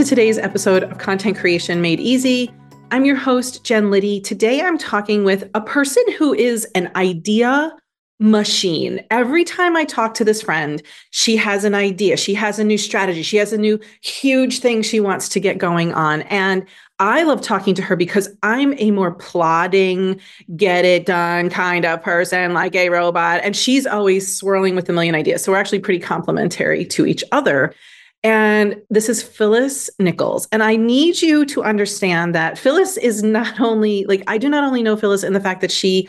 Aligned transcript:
to 0.00 0.06
today's 0.06 0.38
episode 0.38 0.84
of 0.84 0.96
Content 0.96 1.36
Creation 1.36 1.82
Made 1.82 2.00
Easy. 2.00 2.50
I'm 2.90 3.04
your 3.04 3.16
host, 3.16 3.64
Jen 3.64 3.90
Liddy. 3.90 4.18
Today 4.18 4.62
I'm 4.62 4.78
talking 4.78 5.24
with 5.24 5.50
a 5.52 5.60
person 5.60 6.02
who 6.16 6.32
is 6.32 6.64
an 6.74 6.90
idea 6.96 7.76
machine. 8.18 9.04
Every 9.10 9.44
time 9.44 9.76
I 9.76 9.84
talk 9.84 10.14
to 10.14 10.24
this 10.24 10.40
friend, 10.40 10.82
she 11.10 11.36
has 11.36 11.64
an 11.64 11.74
idea, 11.74 12.16
she 12.16 12.32
has 12.32 12.58
a 12.58 12.64
new 12.64 12.78
strategy, 12.78 13.22
she 13.22 13.36
has 13.36 13.52
a 13.52 13.58
new 13.58 13.78
huge 14.00 14.60
thing 14.60 14.80
she 14.80 15.00
wants 15.00 15.28
to 15.30 15.38
get 15.38 15.58
going 15.58 15.92
on. 15.92 16.22
And 16.22 16.66
I 16.98 17.22
love 17.22 17.42
talking 17.42 17.74
to 17.74 17.82
her 17.82 17.94
because 17.94 18.26
I'm 18.42 18.72
a 18.78 18.92
more 18.92 19.12
plodding, 19.12 20.18
get 20.56 20.86
it 20.86 21.04
done 21.04 21.50
kind 21.50 21.84
of 21.84 22.02
person, 22.02 22.54
like 22.54 22.74
a 22.74 22.88
robot. 22.88 23.42
And 23.44 23.54
she's 23.54 23.86
always 23.86 24.34
swirling 24.34 24.76
with 24.76 24.88
a 24.88 24.94
million 24.94 25.14
ideas. 25.14 25.44
So 25.44 25.52
we're 25.52 25.58
actually 25.58 25.80
pretty 25.80 26.00
complementary 26.00 26.86
to 26.86 27.04
each 27.04 27.22
other. 27.32 27.74
And 28.22 28.76
this 28.90 29.08
is 29.08 29.22
Phyllis 29.22 29.88
Nichols. 29.98 30.46
And 30.52 30.62
I 30.62 30.76
need 30.76 31.22
you 31.22 31.46
to 31.46 31.62
understand 31.62 32.34
that 32.34 32.58
Phyllis 32.58 32.96
is 32.98 33.22
not 33.22 33.60
only 33.60 34.04
like, 34.04 34.22
I 34.26 34.36
do 34.36 34.48
not 34.48 34.64
only 34.64 34.82
know 34.82 34.96
Phyllis 34.96 35.24
in 35.24 35.32
the 35.32 35.40
fact 35.40 35.62
that 35.62 35.72
she 35.72 36.08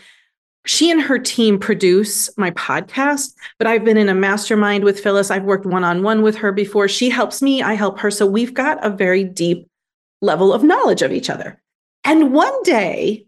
she 0.67 0.91
and 0.91 1.01
her 1.01 1.17
team 1.17 1.57
produce 1.57 2.29
my 2.37 2.51
podcast, 2.51 3.33
but 3.57 3.65
I've 3.65 3.83
been 3.83 3.97
in 3.97 4.09
a 4.09 4.13
mastermind 4.13 4.83
with 4.83 4.99
Phyllis. 4.99 5.31
I've 5.31 5.43
worked 5.43 5.65
one 5.65 5.83
on 5.83 6.03
one 6.03 6.21
with 6.21 6.35
her 6.37 6.51
before. 6.51 6.87
She 6.87 7.09
helps 7.09 7.41
me, 7.41 7.63
I 7.63 7.73
help 7.73 7.99
her. 7.99 8.11
So 8.11 8.27
we've 8.27 8.53
got 8.53 8.83
a 8.85 8.89
very 8.89 9.23
deep 9.23 9.67
level 10.21 10.53
of 10.53 10.63
knowledge 10.63 11.01
of 11.01 11.11
each 11.11 11.29
other. 11.29 11.59
And 12.03 12.31
one 12.31 12.61
day, 12.63 13.25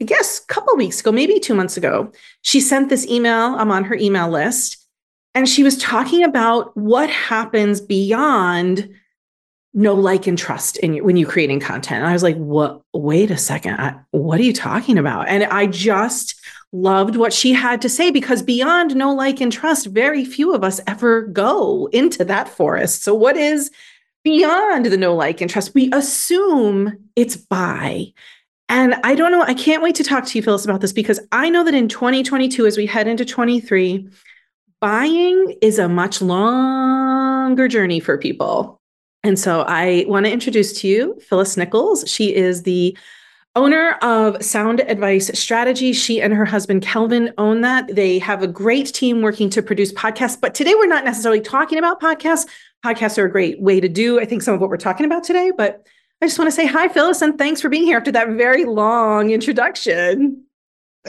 I 0.00 0.04
guess 0.04 0.40
a 0.40 0.46
couple 0.46 0.76
weeks 0.76 1.00
ago, 1.00 1.12
maybe 1.12 1.38
two 1.38 1.54
months 1.54 1.76
ago, 1.76 2.12
she 2.42 2.60
sent 2.60 2.88
this 2.88 3.06
email. 3.06 3.54
I'm 3.56 3.70
on 3.70 3.84
her 3.84 3.94
email 3.94 4.28
list. 4.28 4.85
And 5.36 5.46
she 5.46 5.62
was 5.62 5.76
talking 5.76 6.24
about 6.24 6.74
what 6.78 7.10
happens 7.10 7.82
beyond 7.82 8.88
know 9.74 9.92
like, 9.92 10.26
and 10.26 10.38
trust 10.38 10.78
in 10.78 11.04
when 11.04 11.18
you're 11.18 11.30
creating 11.30 11.60
content. 11.60 11.98
And 11.98 12.06
I 12.06 12.14
was 12.14 12.22
like, 12.22 12.36
what? 12.36 12.80
Wait 12.94 13.30
a 13.30 13.36
second. 13.36 13.74
I, 13.74 13.96
what 14.12 14.40
are 14.40 14.44
you 14.44 14.54
talking 14.54 14.96
about? 14.96 15.28
And 15.28 15.44
I 15.44 15.66
just 15.66 16.40
loved 16.72 17.16
what 17.16 17.34
she 17.34 17.52
had 17.52 17.82
to 17.82 17.90
say 17.90 18.10
because 18.10 18.40
beyond 18.40 18.96
know 18.96 19.12
like, 19.12 19.42
and 19.42 19.52
trust, 19.52 19.88
very 19.88 20.24
few 20.24 20.54
of 20.54 20.64
us 20.64 20.80
ever 20.86 21.26
go 21.26 21.90
into 21.92 22.24
that 22.24 22.48
forest. 22.48 23.02
So, 23.02 23.14
what 23.14 23.36
is 23.36 23.70
beyond 24.24 24.86
the 24.86 24.96
know 24.96 25.14
like, 25.14 25.42
and 25.42 25.50
trust? 25.50 25.74
We 25.74 25.92
assume 25.92 27.10
it's 27.14 27.36
buy. 27.36 28.14
And 28.70 28.94
I 29.04 29.14
don't 29.14 29.32
know, 29.32 29.42
I 29.42 29.52
can't 29.52 29.82
wait 29.82 29.96
to 29.96 30.02
talk 30.02 30.24
to 30.24 30.38
you, 30.38 30.42
Phyllis, 30.42 30.64
about 30.64 30.80
this 30.80 30.94
because 30.94 31.20
I 31.30 31.50
know 31.50 31.62
that 31.62 31.74
in 31.74 31.88
2022, 31.88 32.64
as 32.64 32.78
we 32.78 32.86
head 32.86 33.06
into 33.06 33.26
23, 33.26 34.08
buying 34.80 35.56
is 35.62 35.78
a 35.78 35.88
much 35.88 36.20
longer 36.20 37.68
journey 37.68 38.00
for 38.00 38.18
people. 38.18 38.80
And 39.22 39.38
so 39.38 39.64
I 39.66 40.04
want 40.06 40.26
to 40.26 40.32
introduce 40.32 40.80
to 40.80 40.88
you 40.88 41.18
Phyllis 41.20 41.56
Nichols. 41.56 42.04
She 42.06 42.34
is 42.34 42.62
the 42.62 42.96
owner 43.56 43.92
of 44.02 44.42
Sound 44.44 44.80
Advice 44.80 45.36
Strategy. 45.38 45.92
She 45.92 46.20
and 46.20 46.32
her 46.32 46.44
husband 46.44 46.82
Kelvin 46.82 47.32
own 47.38 47.62
that. 47.62 47.94
They 47.94 48.18
have 48.18 48.42
a 48.42 48.46
great 48.46 48.92
team 48.94 49.22
working 49.22 49.50
to 49.50 49.62
produce 49.62 49.92
podcasts. 49.92 50.40
But 50.40 50.54
today 50.54 50.74
we're 50.74 50.86
not 50.86 51.04
necessarily 51.04 51.40
talking 51.40 51.78
about 51.78 52.00
podcasts. 52.00 52.46
Podcasts 52.84 53.18
are 53.18 53.24
a 53.24 53.32
great 53.32 53.60
way 53.60 53.80
to 53.80 53.88
do, 53.88 54.20
I 54.20 54.26
think, 54.26 54.42
some 54.42 54.54
of 54.54 54.60
what 54.60 54.70
we're 54.70 54.76
talking 54.76 55.06
about 55.06 55.24
today. 55.24 55.50
But 55.56 55.86
I 56.22 56.26
just 56.26 56.38
want 56.38 56.48
to 56.48 56.54
say 56.54 56.66
hi, 56.66 56.88
Phyllis, 56.88 57.20
and 57.20 57.36
thanks 57.36 57.60
for 57.60 57.68
being 57.68 57.84
here 57.84 57.96
after 57.96 58.12
that 58.12 58.28
very 58.28 58.64
long 58.64 59.30
introduction. 59.30 60.45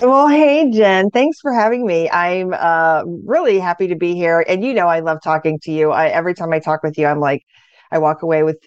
Well, 0.01 0.27
hey, 0.27 0.69
Jen, 0.69 1.09
thanks 1.09 1.39
for 1.39 1.51
having 1.51 1.85
me. 1.85 2.09
I'm 2.09 2.53
uh, 2.53 3.03
really 3.25 3.57
happy 3.57 3.87
to 3.87 3.95
be 3.95 4.13
here. 4.13 4.45
And 4.47 4.63
you 4.63 4.73
know, 4.73 4.87
I 4.87 4.99
love 4.99 5.19
talking 5.23 5.59
to 5.63 5.71
you. 5.71 5.91
I, 5.91 6.07
every 6.09 6.35
time 6.35 6.53
I 6.53 6.59
talk 6.59 6.83
with 6.83 6.97
you, 6.99 7.07
I'm 7.07 7.19
like, 7.19 7.43
I 7.91 7.97
walk 7.97 8.21
away 8.21 8.43
with 8.43 8.57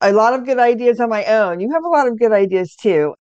a 0.00 0.12
lot 0.12 0.34
of 0.34 0.44
good 0.44 0.58
ideas 0.58 1.00
on 1.00 1.08
my 1.08 1.24
own. 1.24 1.58
You 1.58 1.72
have 1.72 1.84
a 1.84 1.88
lot 1.88 2.06
of 2.06 2.18
good 2.18 2.30
ideas 2.30 2.76
too. 2.76 3.14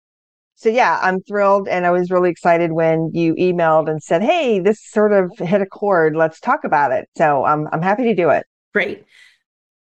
So 0.55 0.69
yeah, 0.69 0.99
I'm 1.01 1.21
thrilled 1.21 1.67
and 1.69 1.85
I 1.85 1.91
was 1.91 2.11
really 2.11 2.29
excited 2.29 2.73
when 2.73 3.11
you 3.13 3.35
emailed 3.35 3.89
and 3.89 4.03
said, 4.03 4.21
"Hey, 4.21 4.59
this 4.59 4.81
sort 4.83 5.13
of 5.13 5.31
hit 5.37 5.61
a 5.61 5.65
chord. 5.65 6.15
Let's 6.15 6.39
talk 6.41 6.63
about 6.65 6.91
it." 6.91 7.07
So 7.17 7.45
I'm 7.45 7.67
I'm 7.71 7.81
happy 7.81 8.03
to 8.03 8.15
do 8.15 8.29
it. 8.29 8.45
Great. 8.73 9.05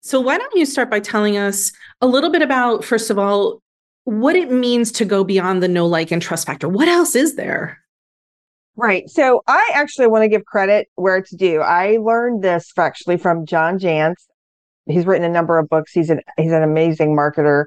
So 0.02 0.20
why 0.20 0.38
don't 0.38 0.56
you 0.56 0.66
start 0.66 0.92
by 0.92 1.00
telling 1.00 1.38
us 1.38 1.72
a 2.02 2.08
little 2.08 2.30
bit 2.30 2.42
about 2.44 2.84
first 2.84 3.10
of 3.10 3.18
all 3.18 3.63
what 4.06 4.36
it 4.36 4.52
means 4.52 4.92
to 4.94 5.06
go 5.06 5.24
beyond 5.24 5.64
the 5.64 5.68
know 5.68 5.86
like 5.86 6.12
and 6.12 6.22
trust 6.22 6.46
factor. 6.46 6.68
What 6.68 6.88
else 6.88 7.16
is 7.16 7.36
there? 7.36 7.80
Right. 8.76 9.10
So 9.10 9.44
I 9.48 9.72
actually 9.74 10.08
want 10.08 10.24
to 10.24 10.30
give 10.30 10.46
credit 10.46 10.88
where 10.96 11.16
it's 11.16 11.36
due. 11.36 11.62
I 11.62 11.98
learned 11.98 12.44
this 12.44 12.72
actually 12.78 13.18
from 13.18 13.46
John 13.46 13.78
Jantsch 13.78 14.16
he's 14.86 15.06
written 15.06 15.24
a 15.24 15.32
number 15.32 15.58
of 15.58 15.70
books. 15.70 15.92
He's 15.92 16.10
an 16.10 16.22
he's 16.38 16.52
an 16.52 16.64
amazing 16.64 17.16
marketer. 17.16 17.66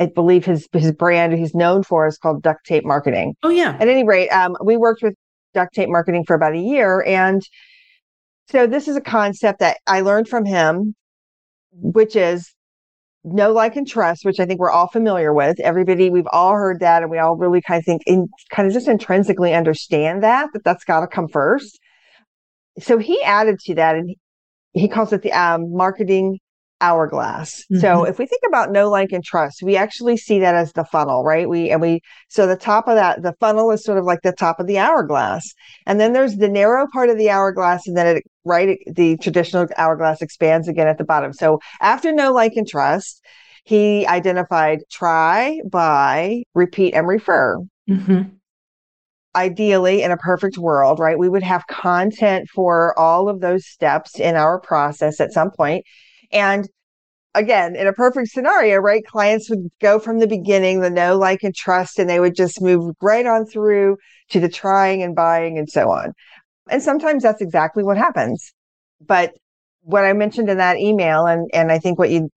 I 0.00 0.06
believe 0.06 0.44
his 0.44 0.68
his 0.72 0.92
brand 0.92 1.32
he's 1.32 1.54
known 1.54 1.82
for 1.82 2.06
is 2.06 2.18
called 2.18 2.42
duct 2.42 2.64
tape 2.66 2.84
marketing. 2.84 3.34
Oh 3.42 3.50
yeah. 3.50 3.76
At 3.80 3.88
any 3.88 4.04
rate, 4.04 4.28
um, 4.30 4.56
we 4.62 4.76
worked 4.76 5.02
with 5.02 5.14
duct 5.54 5.74
tape 5.74 5.88
marketing 5.88 6.24
for 6.26 6.34
about 6.34 6.54
a 6.54 6.58
year, 6.58 7.02
and 7.06 7.42
so 8.50 8.66
this 8.66 8.88
is 8.88 8.96
a 8.96 9.00
concept 9.00 9.60
that 9.60 9.78
I 9.86 10.00
learned 10.00 10.28
from 10.28 10.44
him, 10.44 10.94
which 11.72 12.16
is 12.16 12.52
know, 13.24 13.52
like, 13.52 13.76
and 13.76 13.86
trust, 13.86 14.24
which 14.24 14.40
I 14.40 14.46
think 14.46 14.60
we're 14.60 14.70
all 14.70 14.88
familiar 14.88 15.32
with. 15.32 15.60
Everybody, 15.60 16.10
we've 16.10 16.26
all 16.32 16.54
heard 16.54 16.80
that, 16.80 17.02
and 17.02 17.10
we 17.10 17.18
all 17.18 17.36
really 17.36 17.60
kind 17.60 17.78
of 17.78 17.84
think, 17.84 18.02
in, 18.06 18.28
kind 18.50 18.66
of 18.66 18.74
just 18.74 18.88
intrinsically 18.88 19.54
understand 19.54 20.22
that 20.22 20.48
that 20.52 20.64
that's 20.64 20.84
got 20.84 21.00
to 21.00 21.06
come 21.06 21.28
first. 21.28 21.78
So 22.78 22.98
he 22.98 23.22
added 23.22 23.58
to 23.60 23.74
that, 23.76 23.96
and 23.96 24.16
he 24.72 24.88
calls 24.88 25.12
it 25.12 25.22
the 25.22 25.32
um, 25.32 25.72
marketing 25.72 26.38
hourglass. 26.82 27.62
Mm-hmm. 27.64 27.80
So 27.80 28.04
if 28.04 28.18
we 28.18 28.26
think 28.26 28.42
about 28.46 28.70
know 28.70 28.90
like, 28.90 29.12
and 29.12 29.24
trust, 29.24 29.62
we 29.62 29.76
actually 29.76 30.18
see 30.18 30.40
that 30.40 30.54
as 30.54 30.72
the 30.72 30.84
funnel, 30.84 31.24
right? 31.24 31.48
We 31.48 31.70
and 31.70 31.80
we 31.80 32.00
so 32.28 32.46
the 32.46 32.56
top 32.56 32.88
of 32.88 32.96
that, 32.96 33.22
the 33.22 33.34
funnel 33.40 33.70
is 33.70 33.84
sort 33.84 33.98
of 33.98 34.04
like 34.04 34.20
the 34.22 34.32
top 34.32 34.60
of 34.60 34.66
the 34.66 34.78
hourglass, 34.78 35.54
and 35.86 35.98
then 35.98 36.12
there's 36.12 36.36
the 36.36 36.48
narrow 36.48 36.86
part 36.92 37.08
of 37.08 37.16
the 37.16 37.30
hourglass, 37.30 37.86
and 37.86 37.96
then 37.96 38.16
it 38.18 38.24
right 38.44 38.78
the 38.86 39.16
traditional 39.18 39.66
hourglass 39.78 40.20
expands 40.20 40.68
again 40.68 40.88
at 40.88 40.98
the 40.98 41.04
bottom. 41.04 41.32
So 41.32 41.60
after 41.80 42.12
know 42.12 42.32
like, 42.32 42.56
and 42.56 42.68
trust, 42.68 43.24
he 43.64 44.06
identified 44.06 44.80
try, 44.90 45.60
buy, 45.70 46.42
repeat, 46.54 46.94
and 46.94 47.06
refer. 47.06 47.58
Mm-hmm 47.88 48.36
ideally 49.34 50.02
in 50.02 50.10
a 50.10 50.16
perfect 50.16 50.58
world, 50.58 50.98
right, 50.98 51.18
we 51.18 51.28
would 51.28 51.42
have 51.42 51.66
content 51.66 52.48
for 52.54 52.98
all 52.98 53.28
of 53.28 53.40
those 53.40 53.66
steps 53.66 54.18
in 54.18 54.36
our 54.36 54.60
process 54.60 55.20
at 55.20 55.32
some 55.32 55.50
point. 55.50 55.84
And 56.32 56.68
again, 57.34 57.76
in 57.76 57.86
a 57.86 57.92
perfect 57.92 58.28
scenario, 58.28 58.78
right, 58.78 59.04
clients 59.04 59.48
would 59.50 59.68
go 59.80 59.98
from 59.98 60.18
the 60.18 60.26
beginning, 60.26 60.80
the 60.80 60.90
know, 60.90 61.16
like, 61.16 61.42
and 61.42 61.54
trust, 61.54 61.98
and 61.98 62.08
they 62.08 62.20
would 62.20 62.34
just 62.34 62.60
move 62.60 62.94
right 63.00 63.26
on 63.26 63.46
through 63.46 63.96
to 64.30 64.40
the 64.40 64.48
trying 64.48 65.02
and 65.02 65.14
buying 65.14 65.58
and 65.58 65.68
so 65.68 65.90
on. 65.90 66.12
And 66.68 66.82
sometimes 66.82 67.22
that's 67.22 67.42
exactly 67.42 67.82
what 67.82 67.96
happens. 67.96 68.52
But 69.00 69.32
what 69.82 70.04
I 70.04 70.12
mentioned 70.12 70.48
in 70.48 70.58
that 70.58 70.78
email, 70.78 71.26
and, 71.26 71.50
and 71.52 71.72
I 71.72 71.78
think 71.78 71.98
what 71.98 72.10
you 72.10 72.30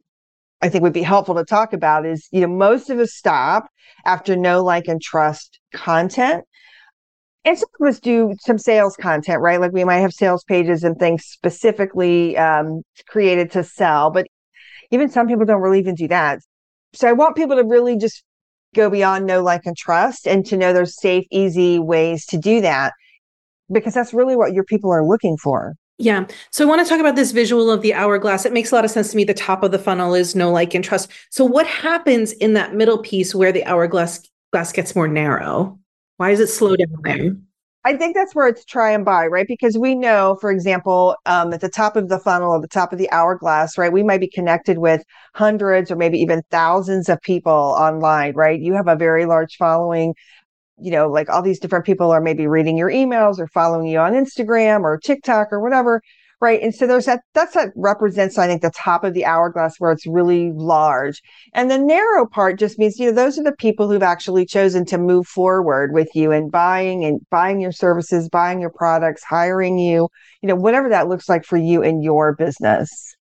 I 0.61 0.69
think 0.69 0.83
would 0.83 0.93
be 0.93 1.03
helpful 1.03 1.35
to 1.35 1.43
talk 1.43 1.73
about 1.73 2.05
is, 2.05 2.27
you 2.31 2.41
know, 2.41 2.47
most 2.47 2.89
of 2.89 2.97
us 2.97 3.13
stop 3.13 3.67
after 4.05 4.35
know, 4.35 4.63
like, 4.63 4.87
and 4.87 5.01
trust 5.01 5.59
content 5.73 6.45
and 7.45 7.57
some 7.57 7.69
of 7.79 7.87
us 7.87 7.99
do 7.99 8.35
some 8.39 8.57
sales 8.57 8.97
content, 8.97 9.39
right? 9.39 9.61
Like 9.61 9.71
we 9.71 9.83
might 9.83 9.99
have 9.99 10.13
sales 10.13 10.43
pages 10.43 10.83
and 10.83 10.97
things 10.97 11.23
specifically 11.23 12.35
um, 12.37 12.81
created 13.07 13.51
to 13.51 13.63
sell, 13.63 14.09
but 14.11 14.27
even 14.91 15.09
some 15.09 15.27
people 15.27 15.45
don't 15.45 15.61
really 15.61 15.79
even 15.79 15.95
do 15.95 16.07
that. 16.07 16.39
So 16.93 17.07
I 17.07 17.13
want 17.13 17.35
people 17.35 17.55
to 17.55 17.63
really 17.63 17.97
just 17.97 18.23
go 18.73 18.89
beyond 18.89 19.25
know, 19.25 19.41
like, 19.41 19.61
and 19.65 19.77
trust 19.77 20.27
and 20.27 20.45
to 20.47 20.57
know 20.57 20.73
there's 20.73 20.99
safe, 20.99 21.25
easy 21.31 21.79
ways 21.79 22.25
to 22.27 22.37
do 22.37 22.61
that 22.61 22.93
because 23.71 23.93
that's 23.93 24.13
really 24.13 24.35
what 24.35 24.53
your 24.53 24.63
people 24.63 24.91
are 24.91 25.05
looking 25.05 25.37
for. 25.37 25.75
Yeah. 25.97 26.25
So 26.51 26.65
I 26.65 26.67
want 26.67 26.85
to 26.85 26.89
talk 26.89 26.99
about 26.99 27.15
this 27.15 27.31
visual 27.31 27.71
of 27.71 27.81
the 27.81 27.93
hourglass. 27.93 28.45
It 28.45 28.51
makes 28.53 28.71
a 28.71 28.75
lot 28.75 28.83
of 28.83 28.91
sense 28.91 29.11
to 29.11 29.17
me. 29.17 29.23
The 29.23 29.33
top 29.33 29.63
of 29.63 29.71
the 29.71 29.79
funnel 29.79 30.13
is 30.13 30.35
know, 30.35 30.51
like, 30.51 30.73
and 30.73 30.83
trust. 30.83 31.09
So 31.29 31.45
what 31.45 31.67
happens 31.67 32.33
in 32.33 32.53
that 32.53 32.73
middle 32.73 32.97
piece 32.97 33.33
where 33.33 33.51
the 33.51 33.63
hourglass 33.65 34.27
glass 34.51 34.73
gets 34.73 34.95
more 34.95 35.07
narrow? 35.07 35.79
Why 36.17 36.31
is 36.31 36.39
it 36.39 36.47
slow 36.47 36.75
down 36.75 36.95
there? 37.03 37.35
I 37.83 37.95
think 37.95 38.15
that's 38.15 38.33
where 38.33 38.47
it's 38.47 38.65
try 38.65 38.91
and 38.91 39.05
buy, 39.05 39.27
right? 39.27 39.45
Because 39.47 39.77
we 39.77 39.93
know, 39.93 40.37
for 40.41 40.49
example, 40.49 41.15
um, 41.27 41.53
at 41.53 41.61
the 41.61 41.69
top 41.69 41.95
of 41.95 42.09
the 42.09 42.17
funnel, 42.17 42.55
at 42.55 42.61
the 42.63 42.67
top 42.67 42.91
of 42.91 42.97
the 42.97 43.11
hourglass, 43.11 43.77
right? 43.77 43.93
We 43.93 44.01
might 44.01 44.21
be 44.21 44.27
connected 44.27 44.79
with 44.79 45.03
hundreds 45.35 45.91
or 45.91 45.95
maybe 45.95 46.17
even 46.17 46.41
thousands 46.49 47.09
of 47.09 47.21
people 47.21 47.53
online, 47.53 48.33
right? 48.33 48.59
You 48.59 48.73
have 48.73 48.87
a 48.87 48.95
very 48.95 49.25
large 49.25 49.57
following. 49.57 50.15
You 50.79 50.91
know, 50.91 51.07
like 51.09 51.29
all 51.29 51.43
these 51.43 51.59
different 51.59 51.85
people 51.85 52.11
are 52.11 52.21
maybe 52.21 52.47
reading 52.47 52.75
your 52.75 52.89
emails 52.89 53.39
or 53.39 53.47
following 53.47 53.87
you 53.87 53.99
on 53.99 54.13
Instagram 54.13 54.81
or 54.81 54.97
TikTok 54.97 55.53
or 55.53 55.61
whatever 55.61 56.01
right? 56.41 56.61
And 56.61 56.73
so 56.73 56.85
there's 56.85 57.05
that, 57.05 57.21
that's 57.33 57.53
that 57.53 57.71
represents, 57.75 58.37
I 58.37 58.47
think, 58.47 58.61
the 58.61 58.71
top 58.71 59.03
of 59.03 59.13
the 59.13 59.25
hourglass 59.25 59.75
where 59.79 59.91
it's 59.91 60.05
really 60.05 60.51
large. 60.51 61.21
And 61.53 61.71
the 61.71 61.77
narrow 61.77 62.25
part 62.25 62.59
just 62.59 62.77
means, 62.77 62.99
you 62.99 63.07
know, 63.07 63.15
those 63.15 63.39
are 63.39 63.43
the 63.43 63.51
people 63.53 63.89
who've 63.89 64.03
actually 64.03 64.45
chosen 64.45 64.85
to 64.85 64.97
move 64.97 65.27
forward 65.27 65.93
with 65.93 66.09
you 66.13 66.31
and 66.31 66.51
buying 66.51 67.05
and 67.05 67.21
buying 67.29 67.59
your 67.59 67.71
services, 67.71 68.29
buying 68.29 68.59
your 68.59 68.69
products, 68.69 69.23
hiring 69.23 69.77
you, 69.77 70.09
you 70.41 70.47
know, 70.47 70.55
whatever 70.55 70.89
that 70.89 71.07
looks 71.07 71.29
like 71.29 71.45
for 71.45 71.57
you 71.57 71.81
and 71.81 72.03
your 72.03 72.33
business. 72.33 73.15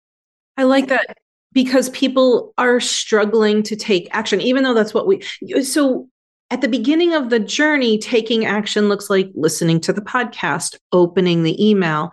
I 0.57 0.65
like 0.65 0.89
that 0.89 1.17
because 1.53 1.89
people 1.91 2.53
are 2.59 2.81
struggling 2.81 3.63
to 3.63 3.77
take 3.77 4.09
action, 4.11 4.41
even 4.41 4.65
though 4.65 4.75
that's 4.75 4.93
what 4.93 5.07
we. 5.07 5.23
So 5.63 6.09
at 6.51 6.61
the 6.61 6.69
beginning 6.69 7.15
of 7.15 7.31
the 7.31 7.41
journey, 7.41 7.99
taking 7.99 8.45
action 8.45 8.89
looks 8.89 9.09
like 9.09 9.31
listening 9.35 9.81
to 9.81 9.93
the 9.93 10.03
podcast, 10.03 10.77
opening 10.93 11.43
the 11.43 11.65
email. 11.65 12.11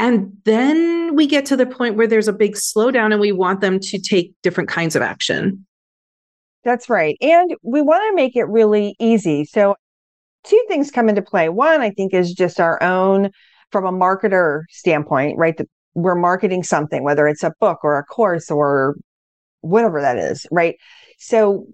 And 0.00 0.32
then 0.46 1.14
we 1.14 1.26
get 1.26 1.44
to 1.46 1.56
the 1.56 1.66
point 1.66 1.96
where 1.96 2.06
there's 2.06 2.26
a 2.26 2.32
big 2.32 2.54
slowdown 2.54 3.12
and 3.12 3.20
we 3.20 3.32
want 3.32 3.60
them 3.60 3.78
to 3.80 3.98
take 4.00 4.34
different 4.42 4.70
kinds 4.70 4.96
of 4.96 5.02
action. 5.02 5.66
That's 6.64 6.88
right. 6.88 7.18
And 7.20 7.54
we 7.62 7.82
want 7.82 8.10
to 8.10 8.16
make 8.16 8.34
it 8.34 8.44
really 8.44 8.96
easy. 8.98 9.44
So, 9.44 9.76
two 10.44 10.64
things 10.68 10.90
come 10.90 11.10
into 11.10 11.20
play. 11.20 11.50
One, 11.50 11.82
I 11.82 11.90
think, 11.90 12.14
is 12.14 12.32
just 12.32 12.60
our 12.60 12.82
own, 12.82 13.30
from 13.72 13.84
a 13.84 13.92
marketer 13.92 14.62
standpoint, 14.70 15.36
right? 15.36 15.56
That 15.58 15.68
we're 15.92 16.14
marketing 16.14 16.62
something, 16.62 17.04
whether 17.04 17.28
it's 17.28 17.44
a 17.44 17.52
book 17.60 17.80
or 17.82 17.98
a 17.98 18.04
course 18.04 18.50
or 18.50 18.96
whatever 19.60 20.00
that 20.00 20.16
is, 20.16 20.46
right? 20.50 20.76
So, 21.18 21.66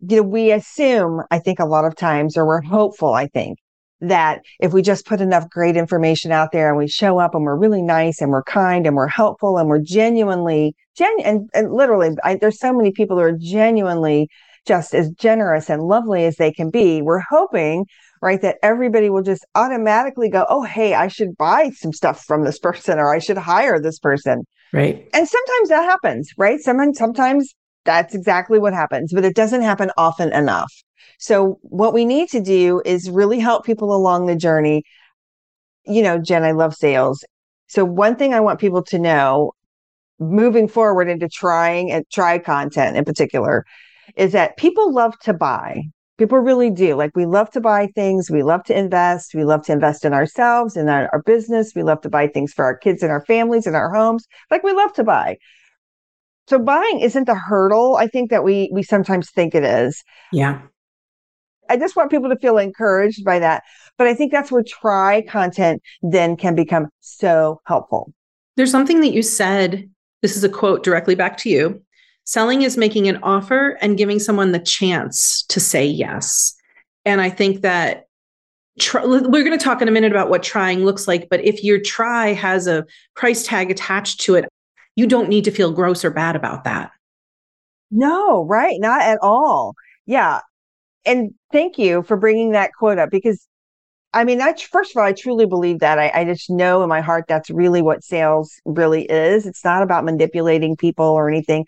you 0.00 0.16
know, 0.16 0.22
we 0.24 0.50
assume, 0.50 1.22
I 1.30 1.38
think, 1.38 1.60
a 1.60 1.64
lot 1.64 1.84
of 1.84 1.94
times, 1.94 2.36
or 2.36 2.44
we're 2.44 2.62
hopeful, 2.62 3.14
I 3.14 3.28
think, 3.28 3.58
that 4.02 4.42
if 4.60 4.72
we 4.72 4.82
just 4.82 5.06
put 5.06 5.20
enough 5.20 5.48
great 5.48 5.76
information 5.76 6.32
out 6.32 6.50
there 6.52 6.68
and 6.68 6.78
we 6.78 6.88
show 6.88 7.18
up 7.18 7.34
and 7.34 7.44
we're 7.44 7.56
really 7.56 7.82
nice 7.82 8.20
and 8.20 8.30
we're 8.30 8.42
kind 8.42 8.86
and 8.86 8.96
we're 8.96 9.06
helpful 9.06 9.58
and 9.58 9.68
we're 9.68 9.80
genuinely 9.80 10.74
genu- 10.96 11.24
and, 11.24 11.48
and 11.54 11.72
literally 11.72 12.10
I, 12.24 12.34
there's 12.36 12.58
so 12.58 12.72
many 12.72 12.90
people 12.90 13.16
who 13.16 13.22
are 13.22 13.38
genuinely 13.38 14.28
just 14.66 14.94
as 14.94 15.10
generous 15.10 15.70
and 15.70 15.82
lovely 15.82 16.24
as 16.24 16.36
they 16.36 16.52
can 16.52 16.70
be. 16.70 17.00
We're 17.00 17.22
hoping 17.30 17.86
right 18.20 18.40
that 18.42 18.56
everybody 18.62 19.08
will 19.08 19.22
just 19.22 19.44
automatically 19.54 20.30
go 20.30 20.46
oh 20.48 20.62
hey 20.62 20.94
i 20.94 21.08
should 21.08 21.36
buy 21.36 21.70
some 21.70 21.92
stuff 21.92 22.24
from 22.24 22.44
this 22.44 22.58
person 22.58 22.98
or 22.98 23.12
i 23.12 23.18
should 23.18 23.38
hire 23.38 23.80
this 23.80 23.98
person. 23.98 24.44
Right. 24.72 25.08
And 25.12 25.28
sometimes 25.28 25.68
that 25.68 25.84
happens 25.84 26.30
right? 26.36 26.60
Sometimes 26.60 26.98
sometimes 26.98 27.52
that's 27.84 28.14
exactly 28.14 28.58
what 28.58 28.74
happens 28.74 29.12
but 29.12 29.24
it 29.24 29.34
doesn't 29.34 29.62
happen 29.62 29.90
often 29.96 30.32
enough 30.32 30.72
so 31.18 31.58
what 31.62 31.94
we 31.94 32.04
need 32.04 32.28
to 32.30 32.40
do 32.40 32.82
is 32.84 33.10
really 33.10 33.38
help 33.38 33.64
people 33.64 33.94
along 33.94 34.26
the 34.26 34.36
journey. 34.36 34.82
You 35.84 36.02
know, 36.02 36.18
Jen, 36.18 36.42
I 36.44 36.52
love 36.52 36.74
sales. 36.74 37.24
So 37.68 37.84
one 37.84 38.16
thing 38.16 38.34
I 38.34 38.40
want 38.40 38.60
people 38.60 38.82
to 38.84 38.98
know 38.98 39.52
moving 40.18 40.68
forward 40.68 41.08
into 41.08 41.28
trying 41.28 41.90
and 41.90 42.04
try 42.10 42.38
content 42.38 42.96
in 42.96 43.04
particular 43.04 43.64
is 44.16 44.32
that 44.32 44.56
people 44.56 44.92
love 44.92 45.18
to 45.20 45.32
buy. 45.32 45.82
People 46.18 46.38
really 46.38 46.70
do. 46.70 46.94
Like 46.94 47.16
we 47.16 47.26
love 47.26 47.50
to 47.52 47.60
buy 47.60 47.88
things. 47.94 48.30
We 48.30 48.42
love 48.42 48.62
to 48.64 48.78
invest. 48.78 49.34
We 49.34 49.44
love 49.44 49.64
to 49.66 49.72
invest 49.72 50.04
in 50.04 50.12
ourselves 50.12 50.76
and 50.76 50.88
our, 50.90 51.08
our 51.12 51.22
business. 51.22 51.72
We 51.74 51.82
love 51.82 52.00
to 52.02 52.10
buy 52.10 52.28
things 52.28 52.52
for 52.52 52.64
our 52.64 52.76
kids 52.76 53.02
and 53.02 53.10
our 53.10 53.24
families 53.24 53.66
and 53.66 53.74
our 53.74 53.92
homes. 53.92 54.26
Like 54.50 54.62
we 54.62 54.72
love 54.72 54.92
to 54.94 55.04
buy. 55.04 55.38
So 56.48 56.58
buying 56.58 57.00
isn't 57.00 57.26
the 57.26 57.34
hurdle 57.34 57.96
I 57.96 58.06
think 58.06 58.30
that 58.30 58.44
we 58.44 58.70
we 58.72 58.82
sometimes 58.82 59.30
think 59.30 59.54
it 59.54 59.64
is. 59.64 60.02
Yeah. 60.32 60.60
I 61.72 61.76
just 61.78 61.96
want 61.96 62.10
people 62.10 62.28
to 62.28 62.36
feel 62.36 62.58
encouraged 62.58 63.24
by 63.24 63.38
that. 63.38 63.62
But 63.96 64.06
I 64.06 64.12
think 64.12 64.30
that's 64.30 64.52
where 64.52 64.62
try 64.62 65.22
content 65.22 65.82
then 66.02 66.36
can 66.36 66.54
become 66.54 66.88
so 67.00 67.62
helpful. 67.64 68.12
There's 68.56 68.70
something 68.70 69.00
that 69.00 69.14
you 69.14 69.22
said. 69.22 69.88
This 70.20 70.36
is 70.36 70.44
a 70.44 70.50
quote 70.50 70.84
directly 70.84 71.14
back 71.14 71.38
to 71.38 71.48
you. 71.48 71.82
Selling 72.24 72.60
is 72.60 72.76
making 72.76 73.08
an 73.08 73.18
offer 73.22 73.78
and 73.80 73.96
giving 73.96 74.18
someone 74.18 74.52
the 74.52 74.58
chance 74.58 75.44
to 75.44 75.60
say 75.60 75.86
yes. 75.86 76.54
And 77.06 77.22
I 77.22 77.30
think 77.30 77.62
that 77.62 78.04
try, 78.78 79.02
we're 79.04 79.42
going 79.42 79.58
to 79.58 79.64
talk 79.64 79.80
in 79.80 79.88
a 79.88 79.92
minute 79.92 80.12
about 80.12 80.28
what 80.28 80.42
trying 80.42 80.84
looks 80.84 81.08
like. 81.08 81.30
But 81.30 81.42
if 81.42 81.64
your 81.64 81.80
try 81.80 82.34
has 82.34 82.66
a 82.66 82.84
price 83.16 83.46
tag 83.46 83.70
attached 83.70 84.20
to 84.22 84.34
it, 84.34 84.44
you 84.94 85.06
don't 85.06 85.30
need 85.30 85.44
to 85.44 85.50
feel 85.50 85.72
gross 85.72 86.04
or 86.04 86.10
bad 86.10 86.36
about 86.36 86.64
that. 86.64 86.90
No, 87.90 88.44
right. 88.44 88.78
Not 88.78 89.00
at 89.00 89.18
all. 89.22 89.74
Yeah 90.04 90.40
and 91.04 91.34
thank 91.50 91.78
you 91.78 92.02
for 92.02 92.16
bringing 92.16 92.52
that 92.52 92.72
quote 92.78 92.98
up 92.98 93.10
because 93.10 93.46
I 94.14 94.24
mean, 94.24 94.42
I, 94.42 94.52
first 94.54 94.94
of 94.94 95.00
all, 95.00 95.06
I 95.06 95.12
truly 95.12 95.46
believe 95.46 95.78
that. 95.78 95.98
I, 95.98 96.10
I 96.14 96.24
just 96.24 96.50
know 96.50 96.82
in 96.82 96.88
my 96.88 97.00
heart 97.00 97.24
that's 97.28 97.48
really 97.48 97.80
what 97.80 98.04
sales 98.04 98.52
really 98.66 99.04
is. 99.04 99.46
It's 99.46 99.64
not 99.64 99.82
about 99.82 100.04
manipulating 100.04 100.76
people 100.76 101.06
or 101.06 101.30
anything, 101.30 101.64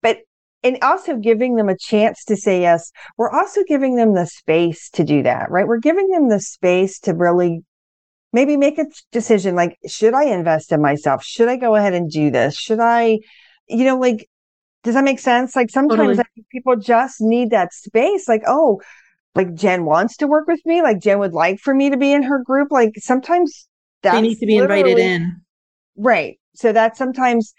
but 0.00 0.18
and 0.62 0.78
also 0.82 1.16
giving 1.16 1.56
them 1.56 1.68
a 1.68 1.76
chance 1.76 2.24
to 2.26 2.36
say 2.36 2.60
yes. 2.60 2.92
We're 3.16 3.30
also 3.30 3.62
giving 3.66 3.96
them 3.96 4.14
the 4.14 4.26
space 4.26 4.90
to 4.90 5.04
do 5.04 5.22
that, 5.24 5.50
right? 5.50 5.66
We're 5.66 5.78
giving 5.78 6.08
them 6.10 6.28
the 6.28 6.40
space 6.40 7.00
to 7.00 7.14
really 7.14 7.62
maybe 8.32 8.56
make 8.56 8.78
a 8.78 8.86
decision 9.10 9.56
like, 9.56 9.76
should 9.88 10.14
I 10.14 10.26
invest 10.26 10.70
in 10.70 10.80
myself? 10.80 11.24
Should 11.24 11.48
I 11.48 11.56
go 11.56 11.74
ahead 11.74 11.94
and 11.94 12.10
do 12.10 12.30
this? 12.30 12.56
Should 12.56 12.78
I, 12.78 13.18
you 13.68 13.84
know, 13.84 13.98
like 13.98 14.28
does 14.82 14.94
that 14.94 15.04
make 15.04 15.18
sense? 15.18 15.54
Like 15.54 15.70
sometimes 15.70 16.16
totally. 16.16 16.44
people 16.50 16.76
just 16.76 17.20
need 17.20 17.50
that 17.50 17.72
space. 17.72 18.28
Like, 18.28 18.42
oh, 18.46 18.80
like 19.34 19.54
Jen 19.54 19.84
wants 19.84 20.16
to 20.18 20.26
work 20.26 20.46
with 20.48 20.60
me. 20.64 20.82
Like 20.82 21.00
Jen 21.00 21.18
would 21.18 21.32
like 21.32 21.58
for 21.60 21.74
me 21.74 21.90
to 21.90 21.96
be 21.96 22.12
in 22.12 22.22
her 22.22 22.42
group. 22.42 22.70
Like 22.70 22.92
sometimes 22.96 23.68
they 24.02 24.20
need 24.20 24.38
to 24.38 24.46
be 24.46 24.56
invited 24.56 24.98
in. 24.98 25.40
Right. 25.96 26.38
So 26.54 26.72
that 26.72 26.96
sometimes 26.96 27.52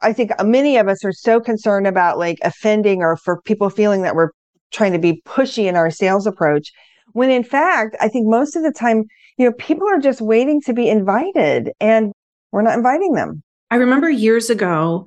I 0.00 0.12
think 0.12 0.32
uh, 0.38 0.44
many 0.44 0.76
of 0.76 0.88
us 0.88 1.04
are 1.04 1.12
so 1.12 1.40
concerned 1.40 1.86
about 1.86 2.18
like 2.18 2.38
offending 2.42 3.02
or 3.02 3.16
for 3.16 3.40
people 3.42 3.70
feeling 3.70 4.02
that 4.02 4.14
we're 4.14 4.30
trying 4.72 4.92
to 4.92 4.98
be 4.98 5.22
pushy 5.26 5.64
in 5.64 5.76
our 5.76 5.90
sales 5.90 6.26
approach. 6.26 6.70
When 7.12 7.30
in 7.30 7.44
fact, 7.44 7.96
I 8.00 8.08
think 8.08 8.26
most 8.26 8.56
of 8.56 8.62
the 8.62 8.72
time, 8.72 9.04
you 9.38 9.46
know, 9.46 9.52
people 9.52 9.88
are 9.88 9.98
just 9.98 10.20
waiting 10.20 10.60
to 10.62 10.72
be 10.72 10.88
invited 10.88 11.70
and 11.80 12.12
we're 12.52 12.62
not 12.62 12.76
inviting 12.76 13.12
them. 13.12 13.42
I 13.70 13.76
remember 13.76 14.08
years 14.08 14.50
ago, 14.50 15.06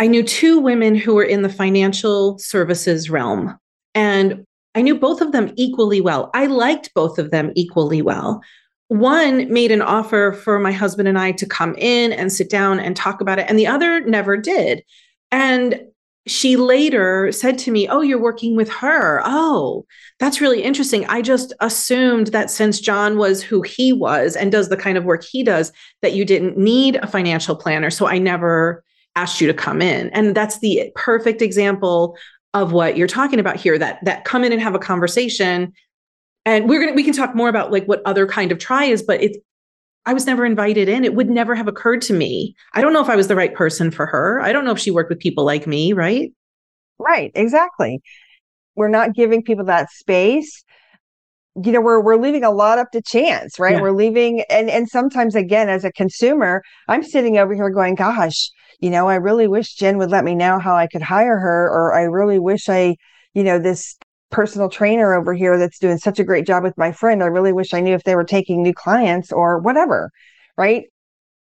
I 0.00 0.06
knew 0.06 0.22
two 0.22 0.58
women 0.58 0.94
who 0.94 1.14
were 1.14 1.24
in 1.24 1.42
the 1.42 1.50
financial 1.50 2.38
services 2.38 3.10
realm, 3.10 3.58
and 3.94 4.46
I 4.74 4.80
knew 4.80 4.98
both 4.98 5.20
of 5.20 5.32
them 5.32 5.52
equally 5.56 6.00
well. 6.00 6.30
I 6.32 6.46
liked 6.46 6.94
both 6.94 7.18
of 7.18 7.30
them 7.30 7.52
equally 7.54 8.00
well. 8.00 8.40
One 8.88 9.52
made 9.52 9.70
an 9.70 9.82
offer 9.82 10.32
for 10.32 10.58
my 10.58 10.72
husband 10.72 11.06
and 11.06 11.18
I 11.18 11.32
to 11.32 11.44
come 11.44 11.74
in 11.76 12.12
and 12.12 12.32
sit 12.32 12.48
down 12.48 12.80
and 12.80 12.96
talk 12.96 13.20
about 13.20 13.40
it, 13.40 13.46
and 13.46 13.58
the 13.58 13.66
other 13.66 14.00
never 14.00 14.38
did. 14.38 14.82
And 15.30 15.82
she 16.26 16.56
later 16.56 17.30
said 17.30 17.58
to 17.58 17.70
me, 17.70 17.86
Oh, 17.86 18.00
you're 18.00 18.18
working 18.18 18.56
with 18.56 18.70
her. 18.70 19.20
Oh, 19.26 19.84
that's 20.18 20.40
really 20.40 20.62
interesting. 20.62 21.04
I 21.08 21.20
just 21.20 21.52
assumed 21.60 22.28
that 22.28 22.50
since 22.50 22.80
John 22.80 23.18
was 23.18 23.42
who 23.42 23.60
he 23.60 23.92
was 23.92 24.34
and 24.34 24.50
does 24.50 24.70
the 24.70 24.78
kind 24.78 24.96
of 24.96 25.04
work 25.04 25.24
he 25.24 25.42
does, 25.42 25.72
that 26.00 26.14
you 26.14 26.24
didn't 26.24 26.56
need 26.56 26.96
a 26.96 27.06
financial 27.06 27.54
planner. 27.54 27.90
So 27.90 28.06
I 28.06 28.16
never 28.16 28.82
asked 29.16 29.40
you 29.40 29.46
to 29.46 29.54
come 29.54 29.82
in. 29.82 30.10
And 30.10 30.34
that's 30.34 30.58
the 30.60 30.90
perfect 30.94 31.42
example 31.42 32.16
of 32.54 32.72
what 32.72 32.96
you're 32.96 33.08
talking 33.08 33.38
about 33.38 33.56
here 33.56 33.78
that 33.78 34.04
that 34.04 34.24
come 34.24 34.44
in 34.44 34.52
and 34.52 34.60
have 34.60 34.74
a 34.74 34.78
conversation 34.78 35.72
and 36.44 36.68
we're 36.68 36.80
going 36.80 36.90
to 36.90 36.96
we 36.96 37.04
can 37.04 37.12
talk 37.12 37.34
more 37.34 37.48
about 37.48 37.70
like 37.70 37.84
what 37.86 38.02
other 38.04 38.26
kind 38.26 38.50
of 38.50 38.58
try 38.58 38.84
is 38.84 39.04
but 39.04 39.22
it's 39.22 39.38
I 40.06 40.14
was 40.14 40.26
never 40.26 40.46
invited 40.46 40.88
in. 40.88 41.04
It 41.04 41.14
would 41.14 41.28
never 41.28 41.54
have 41.54 41.68
occurred 41.68 42.00
to 42.02 42.14
me. 42.14 42.54
I 42.72 42.80
don't 42.80 42.92
know 42.92 43.02
if 43.02 43.10
I 43.10 43.16
was 43.16 43.28
the 43.28 43.36
right 43.36 43.54
person 43.54 43.90
for 43.90 44.06
her. 44.06 44.40
I 44.40 44.52
don't 44.52 44.64
know 44.64 44.72
if 44.72 44.78
she 44.78 44.90
worked 44.90 45.10
with 45.10 45.20
people 45.20 45.44
like 45.44 45.66
me, 45.66 45.92
right? 45.92 46.32
Right, 46.98 47.30
exactly. 47.34 48.00
We're 48.76 48.88
not 48.88 49.14
giving 49.14 49.42
people 49.42 49.66
that 49.66 49.90
space. 49.90 50.64
You 51.62 51.72
know, 51.72 51.80
we're 51.80 52.00
we're 52.00 52.16
leaving 52.16 52.44
a 52.44 52.50
lot 52.50 52.78
up 52.78 52.92
to 52.92 53.02
chance, 53.02 53.58
right? 53.58 53.74
Yeah. 53.74 53.82
We're 53.82 53.92
leaving 53.92 54.42
and 54.48 54.70
and 54.70 54.88
sometimes 54.88 55.34
again 55.34 55.68
as 55.68 55.84
a 55.84 55.92
consumer, 55.92 56.62
I'm 56.88 57.02
sitting 57.02 57.36
over 57.36 57.54
here 57.54 57.68
going, 57.70 57.94
gosh, 57.94 58.50
you 58.80 58.90
know, 58.90 59.08
I 59.08 59.16
really 59.16 59.46
wish 59.46 59.74
Jen 59.74 59.98
would 59.98 60.10
let 60.10 60.24
me 60.24 60.34
know 60.34 60.58
how 60.58 60.74
I 60.74 60.86
could 60.86 61.02
hire 61.02 61.38
her, 61.38 61.68
or 61.68 61.94
I 61.94 62.02
really 62.02 62.38
wish 62.38 62.68
I, 62.68 62.96
you 63.34 63.44
know, 63.44 63.58
this 63.58 63.96
personal 64.30 64.68
trainer 64.68 65.12
over 65.12 65.34
here 65.34 65.58
that's 65.58 65.78
doing 65.78 65.98
such 65.98 66.18
a 66.18 66.24
great 66.24 66.46
job 66.46 66.62
with 66.62 66.76
my 66.78 66.92
friend. 66.92 67.22
I 67.22 67.26
really 67.26 67.52
wish 67.52 67.74
I 67.74 67.80
knew 67.80 67.94
if 67.94 68.04
they 68.04 68.16
were 68.16 68.24
taking 68.24 68.62
new 68.62 68.72
clients 68.72 69.32
or 69.32 69.58
whatever. 69.58 70.10
Right. 70.56 70.84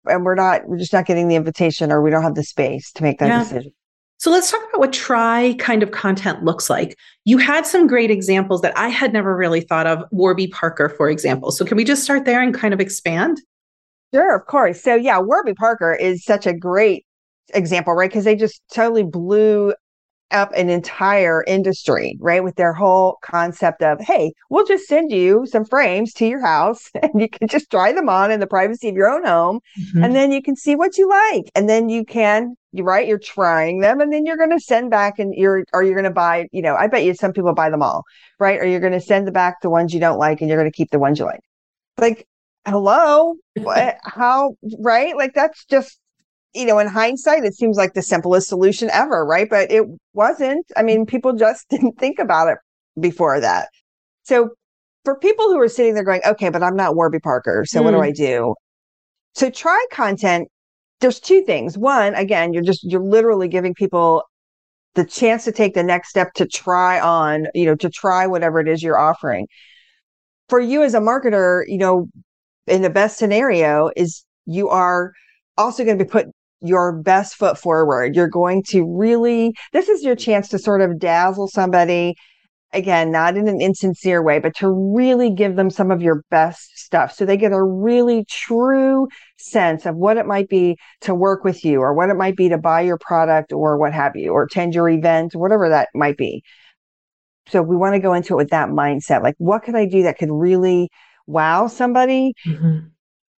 And 0.06 0.24
we're 0.24 0.34
not, 0.34 0.66
we're 0.66 0.78
just 0.78 0.92
not 0.92 1.06
getting 1.06 1.28
the 1.28 1.36
invitation 1.36 1.92
or 1.92 2.02
we 2.02 2.10
don't 2.10 2.22
have 2.22 2.34
the 2.34 2.42
space 2.42 2.90
to 2.92 3.02
make 3.02 3.18
that 3.18 3.28
yeah. 3.28 3.38
decision. 3.40 3.72
So 4.16 4.30
let's 4.30 4.50
talk 4.50 4.60
about 4.68 4.80
what 4.80 4.92
try 4.92 5.54
kind 5.58 5.82
of 5.82 5.92
content 5.92 6.44
looks 6.44 6.68
like. 6.68 6.96
You 7.24 7.38
had 7.38 7.66
some 7.66 7.86
great 7.86 8.10
examples 8.10 8.60
that 8.62 8.76
I 8.76 8.88
had 8.88 9.12
never 9.12 9.36
really 9.36 9.60
thought 9.60 9.86
of. 9.86 10.04
Warby 10.10 10.48
Parker, 10.48 10.88
for 10.90 11.08
example. 11.08 11.50
So 11.52 11.64
can 11.64 11.76
we 11.76 11.84
just 11.84 12.02
start 12.02 12.24
there 12.24 12.42
and 12.42 12.54
kind 12.54 12.74
of 12.74 12.80
expand? 12.80 13.40
Sure, 14.12 14.34
of 14.34 14.46
course. 14.46 14.82
So 14.82 14.94
yeah, 14.94 15.18
Warby 15.18 15.54
Parker 15.54 15.94
is 15.94 16.24
such 16.24 16.46
a 16.46 16.52
great 16.52 17.06
example, 17.54 17.94
right? 17.94 18.10
Because 18.10 18.24
they 18.24 18.36
just 18.36 18.62
totally 18.72 19.04
blew 19.04 19.74
up 20.30 20.52
an 20.54 20.68
entire 20.68 21.42
industry, 21.46 22.16
right? 22.20 22.42
With 22.42 22.56
their 22.56 22.72
whole 22.72 23.18
concept 23.22 23.82
of, 23.82 24.00
hey, 24.00 24.32
we'll 24.48 24.66
just 24.66 24.86
send 24.86 25.10
you 25.10 25.46
some 25.46 25.64
frames 25.64 26.12
to 26.14 26.26
your 26.26 26.44
house 26.44 26.90
and 27.02 27.20
you 27.20 27.28
can 27.28 27.48
just 27.48 27.70
try 27.70 27.92
them 27.92 28.08
on 28.08 28.30
in 28.30 28.40
the 28.40 28.46
privacy 28.46 28.88
of 28.88 28.94
your 28.94 29.08
own 29.08 29.24
home. 29.24 29.60
Mm-hmm. 29.80 30.04
And 30.04 30.14
then 30.14 30.32
you 30.32 30.42
can 30.42 30.56
see 30.56 30.76
what 30.76 30.98
you 30.98 31.08
like. 31.08 31.50
And 31.54 31.68
then 31.68 31.88
you 31.88 32.04
can, 32.04 32.54
you 32.72 32.84
right, 32.84 33.06
you're 33.06 33.18
trying 33.18 33.80
them 33.80 34.00
and 34.00 34.12
then 34.12 34.24
you're 34.26 34.36
going 34.36 34.50
to 34.50 34.60
send 34.60 34.90
back 34.90 35.18
and 35.18 35.34
you're, 35.34 35.64
or 35.72 35.82
you're 35.82 35.94
going 35.94 36.04
to 36.04 36.10
buy, 36.10 36.46
you 36.52 36.62
know, 36.62 36.76
I 36.76 36.86
bet 36.86 37.04
you 37.04 37.14
some 37.14 37.32
people 37.32 37.52
buy 37.54 37.70
them 37.70 37.82
all, 37.82 38.04
right? 38.38 38.60
Or 38.60 38.66
you're 38.66 38.80
going 38.80 38.92
to 38.92 39.00
send 39.00 39.32
back 39.32 39.60
the 39.62 39.70
ones 39.70 39.92
you 39.92 40.00
don't 40.00 40.18
like 40.18 40.40
and 40.40 40.48
you're 40.48 40.58
going 40.58 40.70
to 40.70 40.76
keep 40.76 40.90
the 40.90 40.98
ones 40.98 41.18
you 41.18 41.24
like. 41.24 41.40
Like, 41.98 42.26
hello, 42.66 43.34
what, 43.56 43.98
how, 44.04 44.54
right? 44.78 45.16
Like 45.16 45.34
that's 45.34 45.64
just 45.64 45.99
you 46.54 46.66
know, 46.66 46.78
in 46.78 46.88
hindsight, 46.88 47.44
it 47.44 47.54
seems 47.54 47.76
like 47.76 47.94
the 47.94 48.02
simplest 48.02 48.48
solution 48.48 48.90
ever, 48.90 49.24
right? 49.24 49.48
But 49.48 49.70
it 49.70 49.84
wasn't. 50.14 50.66
I 50.76 50.82
mean, 50.82 51.06
people 51.06 51.32
just 51.32 51.66
didn't 51.70 51.98
think 51.98 52.18
about 52.18 52.48
it 52.48 52.58
before 52.98 53.40
that. 53.40 53.68
So 54.24 54.50
for 55.04 55.18
people 55.18 55.46
who 55.46 55.60
are 55.60 55.68
sitting 55.68 55.94
there 55.94 56.04
going, 56.04 56.22
okay, 56.26 56.50
but 56.50 56.62
I'm 56.62 56.76
not 56.76 56.94
Warby 56.94 57.20
Parker. 57.20 57.64
So 57.66 57.80
mm. 57.80 57.84
what 57.84 57.90
do 57.92 57.96
hmm. 57.98 58.02
I 58.02 58.10
do? 58.12 58.54
So 59.34 59.50
try 59.50 59.84
content. 59.90 60.48
There's 61.00 61.20
two 61.20 61.42
things. 61.42 61.78
One, 61.78 62.14
again, 62.14 62.52
you're 62.52 62.62
just, 62.62 62.84
you're 62.84 63.02
literally 63.02 63.48
giving 63.48 63.74
people 63.74 64.24
the 64.94 65.04
chance 65.04 65.44
to 65.44 65.52
take 65.52 65.74
the 65.74 65.82
next 65.82 66.10
step 66.10 66.32
to 66.34 66.46
try 66.46 67.00
on, 67.00 67.46
you 67.54 67.64
know, 67.64 67.76
to 67.76 67.88
try 67.88 68.26
whatever 68.26 68.60
it 68.60 68.68
is 68.68 68.82
you're 68.82 68.98
offering. 68.98 69.46
For 70.48 70.60
you 70.60 70.82
as 70.82 70.94
a 70.94 71.00
marketer, 71.00 71.62
you 71.68 71.78
know, 71.78 72.08
in 72.66 72.82
the 72.82 72.90
best 72.90 73.16
scenario 73.16 73.90
is 73.96 74.24
you 74.46 74.68
are 74.68 75.12
also 75.56 75.84
going 75.84 75.96
to 75.96 76.04
be 76.04 76.10
put 76.10 76.26
your 76.60 76.92
best 76.92 77.34
foot 77.34 77.58
forward. 77.58 78.14
You're 78.14 78.28
going 78.28 78.62
to 78.68 78.84
really, 78.84 79.54
this 79.72 79.88
is 79.88 80.02
your 80.02 80.16
chance 80.16 80.48
to 80.48 80.58
sort 80.58 80.80
of 80.80 80.98
dazzle 80.98 81.48
somebody. 81.48 82.16
Again, 82.72 83.10
not 83.10 83.36
in 83.36 83.48
an 83.48 83.60
insincere 83.60 84.22
way, 84.22 84.38
but 84.38 84.54
to 84.58 84.70
really 84.70 85.30
give 85.30 85.56
them 85.56 85.70
some 85.70 85.90
of 85.90 86.02
your 86.02 86.22
best 86.30 86.78
stuff. 86.78 87.12
So 87.12 87.24
they 87.24 87.36
get 87.36 87.50
a 87.50 87.60
really 87.60 88.24
true 88.28 89.08
sense 89.38 89.86
of 89.86 89.96
what 89.96 90.16
it 90.18 90.26
might 90.26 90.48
be 90.48 90.76
to 91.00 91.12
work 91.12 91.42
with 91.42 91.64
you 91.64 91.80
or 91.80 91.94
what 91.94 92.10
it 92.10 92.14
might 92.14 92.36
be 92.36 92.48
to 92.48 92.58
buy 92.58 92.82
your 92.82 92.98
product 92.98 93.52
or 93.52 93.76
what 93.76 93.92
have 93.92 94.14
you, 94.14 94.30
or 94.30 94.44
attend 94.44 94.74
your 94.74 94.88
event, 94.88 95.34
whatever 95.34 95.68
that 95.68 95.88
might 95.94 96.16
be. 96.16 96.44
So 97.48 97.60
we 97.60 97.74
want 97.74 97.94
to 97.96 98.00
go 98.00 98.12
into 98.12 98.34
it 98.34 98.36
with 98.36 98.50
that 98.50 98.68
mindset. 98.68 99.24
Like, 99.24 99.34
what 99.38 99.64
could 99.64 99.74
I 99.74 99.86
do 99.86 100.04
that 100.04 100.18
could 100.18 100.30
really 100.30 100.90
wow 101.26 101.66
somebody? 101.66 102.34
Mm-hmm 102.46 102.86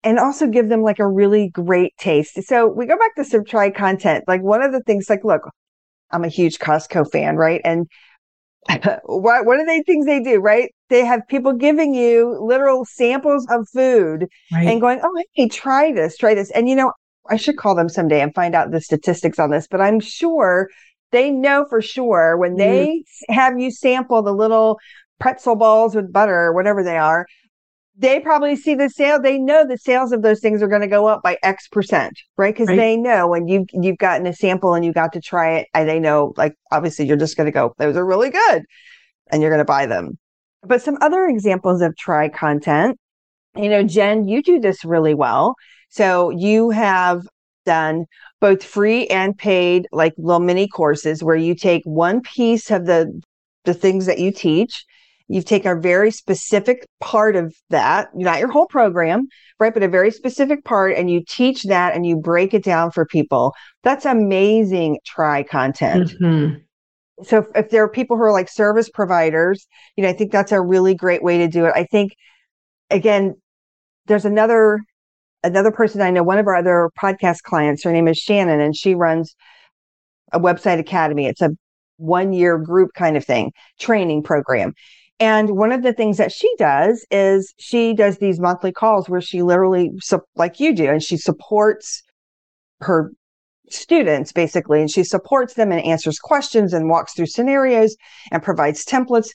and 0.03 0.19
also 0.19 0.47
give 0.47 0.69
them 0.69 0.83
like 0.83 0.99
a 0.99 1.09
really 1.09 1.49
great 1.49 1.97
taste. 1.99 2.43
So 2.45 2.67
we 2.67 2.87
go 2.87 2.97
back 2.99 3.15
to 3.17 3.25
some 3.25 3.45
try 3.45 3.71
content. 3.71 4.25
Like 4.27 4.43
one 4.43 4.63
of 4.63 4.73
the 4.73 4.81
things, 4.81 5.11
like, 5.11 5.25
look, 5.25 5.43
I'm 6.11 6.25
a 6.25 6.29
huge 6.29 6.59
Costco 6.59 7.11
fan, 7.11 7.37
right? 7.37 7.61
And 7.65 7.87
what 9.05 9.47
what 9.47 9.59
are 9.59 9.67
they 9.67 9.83
things 9.83 10.07
they 10.07 10.23
do, 10.23 10.39
right? 10.39 10.73
They 10.89 11.05
have 11.05 11.27
people 11.29 11.53
giving 11.53 11.95
you 11.95 12.39
literal 12.41 12.85
samples 12.85 13.47
of 13.51 13.67
food 13.73 14.27
right. 14.53 14.67
and 14.67 14.81
going, 14.81 15.01
oh, 15.03 15.23
hey, 15.35 15.49
try 15.49 15.93
this, 15.93 16.17
try 16.17 16.35
this. 16.35 16.51
And 16.51 16.69
you 16.69 16.77
know, 16.77 16.93
I 17.29 17.37
should 17.37 17.57
call 17.57 17.75
them 17.75 17.89
someday 17.89 18.21
and 18.21 18.35
find 18.35 18.55
out 18.55 18.71
the 18.71 18.81
statistics 18.81 19.39
on 19.39 19.51
this, 19.51 19.67
but 19.71 19.81
I'm 19.81 20.01
sure 20.01 20.69
they 21.13 21.31
know 21.31 21.67
for 21.69 21.83
sure 21.83 22.37
when 22.37 22.57
they 22.57 23.05
mm. 23.31 23.35
have 23.35 23.59
you 23.59 23.71
sample 23.71 24.23
the 24.23 24.33
little 24.33 24.79
pretzel 25.19 25.57
balls 25.57 25.95
with 25.95 26.13
butter 26.13 26.35
or 26.35 26.55
whatever 26.55 26.83
they 26.83 26.97
are 26.97 27.27
they 28.01 28.19
probably 28.19 28.57
see 28.57 28.75
the 28.75 28.89
sale. 28.89 29.21
They 29.21 29.39
know 29.39 29.67
the 29.67 29.77
sales 29.77 30.11
of 30.11 30.23
those 30.23 30.41
things 30.41 30.63
are 30.63 30.69
going 30.69 30.81
to 30.81 30.87
go 30.87 31.07
up 31.07 31.23
by 31.23 31.37
X 31.43 31.69
percent, 31.69 32.19
right? 32.39 32.55
Because 32.55 32.69
right. 32.69 32.77
they 32.77 32.97
know 32.97 33.29
when 33.29 33.47
you 33.47 33.67
you've 33.73 33.99
gotten 33.99 34.27
a 34.27 34.33
sample 34.33 34.73
and 34.73 34.85
you 34.85 34.93
got 34.93 35.13
to 35.13 35.21
try 35.21 35.59
it, 35.59 35.69
and 35.75 35.87
they 35.87 36.01
know, 36.01 36.33
like 36.39 36.55
obviously, 36.73 37.07
you're 37.07 37.19
just 37.19 37.37
going 37.37 37.47
to 37.47 37.53
go, 37.53 37.75
those 37.77 37.97
are 37.97 38.07
really 38.07 38.31
good, 38.31 38.63
and 39.31 39.43
you're 39.43 39.51
going 39.51 39.59
to 39.59 39.67
buy 39.67 39.85
them. 39.85 40.19
But 40.63 40.83
some 40.83 40.97
other 41.03 41.27
examples 41.27 41.83
of 41.83 41.95
try 41.97 42.31
content, 42.31 42.99
you 43.55 43.69
know, 43.69 43.83
Jen, 43.83 44.27
you 44.27 44.43
do 44.43 44.61
this 44.61 44.83
really 44.83 45.15
well. 45.15 45.55
So 45.91 46.31
you 46.31 46.71
have 46.71 47.23
done 47.67 48.07
both 48.41 48.65
free 48.65 49.09
and 49.09 49.37
paid, 49.37 49.87
like 49.93 50.15
little 50.17 50.41
mini 50.41 50.69
courses 50.69 51.23
where 51.23 51.37
you 51.37 51.55
take 51.55 51.83
one 51.85 52.23
piece 52.23 52.71
of 52.71 52.87
the 52.87 53.21
the 53.67 53.75
things 53.75 54.07
that 54.07 54.19
you 54.19 54.33
teach 54.33 54.87
You've 55.33 55.45
taken 55.45 55.71
a 55.71 55.81
very 55.81 56.11
specific 56.11 56.85
part 56.99 57.37
of 57.37 57.55
that, 57.71 58.09
not 58.15 58.41
your 58.41 58.51
whole 58.51 58.67
program, 58.67 59.29
right? 59.61 59.73
But 59.73 59.85
a 59.85 59.89
very 59.89 60.11
specific 60.11 60.65
part, 60.65 60.97
and 60.97 61.09
you 61.09 61.23
teach 61.27 61.63
that 61.65 61.95
and 61.95 62.05
you 62.05 62.17
break 62.17 62.53
it 62.53 62.65
down 62.65 62.91
for 62.91 63.07
people. 63.07 63.55
That's 63.85 64.05
amazing. 64.05 64.99
Try 65.07 65.45
content. 65.45 66.11
Mm-hmm. 66.21 66.57
So 67.23 67.39
if, 67.39 67.47
if 67.55 67.71
there 67.71 67.85
are 67.85 67.89
people 67.89 68.17
who 68.17 68.25
are 68.25 68.33
like 68.33 68.49
service 68.49 68.89
providers, 68.89 69.69
you 69.97 70.03
know, 70.03 70.11
I 70.11 70.15
think 70.15 70.33
that's 70.33 70.51
a 70.51 70.61
really 70.61 70.97
great 70.97 71.23
way 71.23 71.39
to 71.39 71.47
do 71.47 71.67
it. 71.67 71.75
I 71.77 71.85
think, 71.85 72.17
again, 72.91 73.37
there's 74.07 74.25
another 74.25 74.81
another 75.45 75.71
person 75.71 76.01
I 76.01 76.11
know, 76.11 76.25
one 76.25 76.39
of 76.39 76.49
our 76.49 76.57
other 76.57 76.91
podcast 77.01 77.43
clients, 77.43 77.85
her 77.85 77.93
name 77.93 78.09
is 78.09 78.19
Shannon, 78.19 78.61
and 78.61 78.77
she 78.77 78.97
runs 78.97 79.37
a 80.33 80.41
website 80.41 80.81
academy. 80.81 81.27
It's 81.27 81.41
a 81.41 81.51
one 81.99 82.33
year 82.33 82.59
group 82.59 82.95
kind 82.95 83.17
of 83.17 83.25
thing, 83.25 83.53
training 83.79 84.25
program. 84.25 84.75
And 85.21 85.51
one 85.51 85.71
of 85.71 85.83
the 85.83 85.93
things 85.93 86.17
that 86.17 86.33
she 86.33 86.53
does 86.59 87.07
is 87.11 87.53
she 87.59 87.93
does 87.93 88.19
these 88.19 88.41
monthly 88.41 88.73
calls 88.73 89.09
where 89.09 89.21
she 89.21 89.43
literally, 89.43 89.91
like 90.35 90.59
you 90.59 90.75
do, 90.75 90.89
and 90.89 91.03
she 91.03 91.19
supports 91.19 92.03
her 92.81 93.13
students 93.69 94.33
basically, 94.33 94.81
and 94.81 94.91
she 94.91 95.05
supports 95.05 95.55
them 95.55 95.73
and 95.73 95.85
answers 95.85 96.19
questions 96.19 96.73
and 96.73 96.89
walks 96.89 97.13
through 97.13 97.27
scenarios 97.27 97.95
and 98.33 98.43
provides 98.43 98.85
templates. 98.85 99.29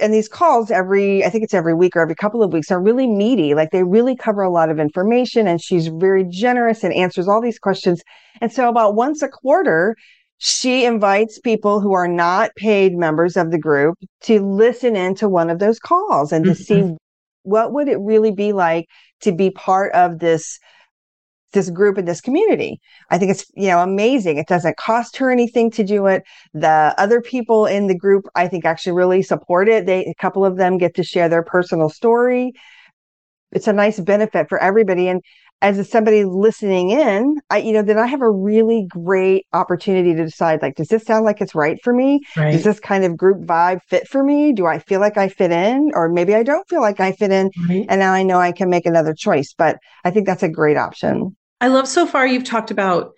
And 0.00 0.12
these 0.12 0.28
calls 0.28 0.72
every, 0.72 1.24
I 1.24 1.30
think 1.30 1.44
it's 1.44 1.54
every 1.54 1.74
week 1.74 1.94
or 1.94 2.00
every 2.00 2.16
couple 2.16 2.42
of 2.42 2.52
weeks 2.52 2.72
are 2.72 2.82
really 2.82 3.06
meaty. 3.06 3.54
Like 3.54 3.70
they 3.70 3.84
really 3.84 4.16
cover 4.16 4.42
a 4.42 4.50
lot 4.50 4.68
of 4.68 4.80
information 4.80 5.46
and 5.46 5.62
she's 5.62 5.86
very 5.86 6.24
generous 6.24 6.82
and 6.82 6.92
answers 6.92 7.28
all 7.28 7.40
these 7.40 7.60
questions. 7.60 8.02
And 8.40 8.52
so 8.52 8.68
about 8.68 8.96
once 8.96 9.22
a 9.22 9.28
quarter, 9.28 9.94
she 10.38 10.84
invites 10.84 11.38
people 11.38 11.80
who 11.80 11.92
are 11.92 12.08
not 12.08 12.50
paid 12.56 12.94
members 12.94 13.36
of 13.36 13.50
the 13.50 13.58
group 13.58 13.96
to 14.22 14.40
listen 14.40 14.96
into 14.96 15.28
one 15.28 15.50
of 15.50 15.58
those 15.58 15.78
calls 15.78 16.32
and 16.32 16.44
to 16.44 16.50
mm-hmm. 16.52 16.62
see 16.62 16.96
what 17.44 17.72
would 17.72 17.88
it 17.88 17.98
really 18.00 18.32
be 18.32 18.52
like 18.52 18.86
to 19.20 19.32
be 19.32 19.50
part 19.50 19.92
of 19.92 20.18
this 20.18 20.58
this 21.54 21.70
group 21.70 21.96
and 21.96 22.06
this 22.06 22.20
community. 22.20 22.80
I 23.10 23.16
think 23.16 23.30
it's, 23.30 23.46
you 23.54 23.68
know, 23.68 23.78
amazing. 23.78 24.36
It 24.36 24.48
doesn't 24.48 24.76
cost 24.76 25.16
her 25.16 25.30
anything 25.30 25.70
to 25.72 25.84
do 25.84 26.06
it. 26.06 26.24
The 26.52 26.94
other 26.98 27.20
people 27.20 27.64
in 27.64 27.86
the 27.86 27.96
group, 27.96 28.26
I 28.34 28.48
think 28.48 28.64
actually 28.64 28.92
really 28.92 29.22
support 29.22 29.68
it. 29.68 29.86
They, 29.86 30.04
a 30.04 30.14
couple 30.20 30.44
of 30.44 30.56
them 30.56 30.76
get 30.76 30.94
to 30.96 31.04
share 31.04 31.28
their 31.28 31.44
personal 31.44 31.88
story. 31.88 32.52
It's 33.52 33.68
a 33.68 33.72
nice 33.72 34.00
benefit 34.00 34.48
for 34.48 34.58
everybody. 34.58 35.08
And 35.08 35.22
as 35.64 35.88
somebody 35.88 36.24
listening 36.24 36.90
in, 36.90 37.40
I, 37.48 37.56
you 37.56 37.72
know, 37.72 37.82
then 37.82 37.98
I 37.98 38.06
have 38.06 38.20
a 38.20 38.30
really 38.30 38.86
great 38.90 39.46
opportunity 39.54 40.14
to 40.14 40.24
decide, 40.24 40.60
like, 40.60 40.76
does 40.76 40.88
this 40.88 41.04
sound 41.04 41.24
like 41.24 41.40
it's 41.40 41.54
right 41.54 41.78
for 41.82 41.94
me? 41.94 42.20
Right. 42.36 42.52
Does 42.52 42.64
this 42.64 42.78
kind 42.78 43.02
of 43.02 43.16
group 43.16 43.40
vibe 43.46 43.80
fit 43.88 44.06
for 44.06 44.22
me? 44.22 44.52
Do 44.52 44.66
I 44.66 44.78
feel 44.78 45.00
like 45.00 45.16
I 45.16 45.28
fit 45.28 45.50
in? 45.50 45.90
Or 45.94 46.10
maybe 46.10 46.34
I 46.34 46.42
don't 46.42 46.68
feel 46.68 46.82
like 46.82 47.00
I 47.00 47.12
fit 47.12 47.32
in. 47.32 47.50
Right. 47.66 47.86
And 47.88 47.98
now 47.98 48.12
I 48.12 48.22
know 48.22 48.38
I 48.38 48.52
can 48.52 48.68
make 48.68 48.84
another 48.84 49.14
choice. 49.14 49.54
But 49.56 49.78
I 50.04 50.10
think 50.10 50.26
that's 50.26 50.42
a 50.42 50.50
great 50.50 50.76
option. 50.76 51.34
I 51.62 51.68
love 51.68 51.88
so 51.88 52.06
far 52.06 52.26
you've 52.26 52.44
talked 52.44 52.70
about 52.70 53.12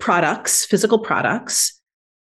products, 0.00 0.66
physical 0.66 0.98
products. 0.98 1.80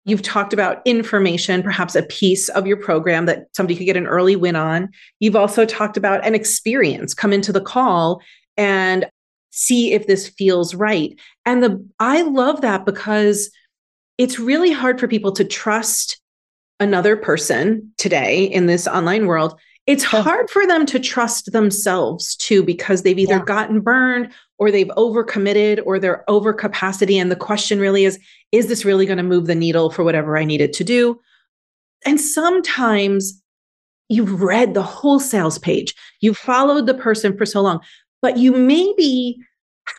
You've 0.06 0.22
talked 0.22 0.54
about 0.54 0.82
information, 0.86 1.64
perhaps 1.64 1.96
a 1.96 2.04
piece 2.04 2.50
of 2.50 2.68
your 2.68 2.78
program 2.78 3.26
that 3.26 3.46
somebody 3.54 3.76
could 3.76 3.86
get 3.86 3.98
an 3.98 4.06
early 4.06 4.36
win 4.36 4.56
on. 4.56 4.90
You've 5.20 5.36
also 5.36 5.66
talked 5.66 5.98
about 5.98 6.24
an 6.24 6.36
experience, 6.36 7.16
come 7.16 7.34
into 7.34 7.52
the 7.52 7.62
call 7.62 8.22
and 8.58 9.08
see 9.56 9.94
if 9.94 10.08
this 10.08 10.28
feels 10.28 10.74
right. 10.74 11.16
And 11.46 11.62
the 11.62 11.88
I 12.00 12.24
love 12.24 12.62
that 12.62 12.86
because 12.86 13.52
it's 14.18 14.40
really 14.40 14.72
hard 14.72 15.00
for 15.00 15.08
people 15.08 15.32
to 15.34 15.46
trust 15.46 16.20
another 16.80 17.16
person 17.16 17.94
today 17.98 18.46
in 18.46 18.66
this 18.66 18.88
online 18.88 19.28
world. 19.28 19.60
It's 19.86 20.04
hard 20.04 20.50
for 20.50 20.66
them 20.66 20.88
to 20.88 21.00
trust 21.00 21.52
themselves 21.52 22.36
too 22.38 22.64
because 22.64 23.04
they've 23.04 23.20
either 23.20 23.38
yeah. 23.38 23.46
gotten 23.46 23.80
burned 23.80 24.32
or 24.58 24.72
they've 24.72 24.88
overcommitted 24.98 25.84
or 25.86 26.00
they're 26.00 26.28
over 26.28 26.52
capacity 26.52 27.20
and 27.20 27.32
the 27.32 27.36
question 27.36 27.80
really 27.80 28.06
is 28.06 28.20
is 28.52 28.68
this 28.68 28.86
really 28.86 29.06
going 29.06 29.18
to 29.18 29.24
move 29.24 29.46
the 29.46 29.56
needle 29.56 29.92
for 29.92 30.04
whatever 30.04 30.36
I 30.36 30.46
needed 30.46 30.74
to 30.74 30.84
do? 30.84 31.20
And 32.06 32.20
sometimes 32.20 33.40
you've 34.10 34.42
read 34.42 34.74
the 34.74 34.84
whole 34.84 35.20
sales 35.20 35.58
page. 35.58 35.94
You've 36.22 36.38
followed 36.38 36.86
the 36.86 36.94
person 36.94 37.38
for 37.38 37.46
so 37.46 37.62
long, 37.62 37.82
but 38.24 38.38
you 38.38 38.54
maybe 38.54 39.38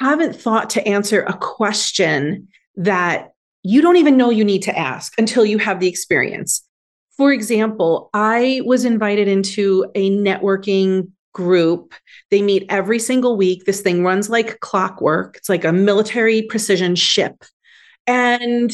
haven't 0.01 0.35
thought 0.35 0.71
to 0.71 0.89
answer 0.89 1.23
a 1.23 1.35
question 1.35 2.49
that 2.75 3.33
you 3.63 3.83
don't 3.83 3.99
even 3.99 4.17
know 4.17 4.31
you 4.31 4.45
need 4.45 4.63
to 4.63 4.77
ask 4.77 5.13
until 5.19 5.45
you 5.45 5.59
have 5.59 5.79
the 5.79 5.89
experience. 5.89 6.67
For 7.17 7.33
example, 7.33 8.11
I 8.15 8.63
was 8.65 8.87
invited 8.87 9.29
into 9.29 9.87
a 9.95 10.11
networking 10.11 11.11
group. 11.35 11.93
They 12.31 12.41
meet 12.41 12.65
every 12.71 12.99
single 12.99 13.37
week. 13.37 13.67
This 13.67 13.83
thing 13.83 14.03
runs 14.03 14.31
like 14.31 14.59
clockwork. 14.61 15.37
It's 15.37 15.51
like 15.51 15.65
a 15.65 15.73
military 15.73 16.43
precision 16.43 16.97
ship. 16.97 17.45
And 18.07 18.73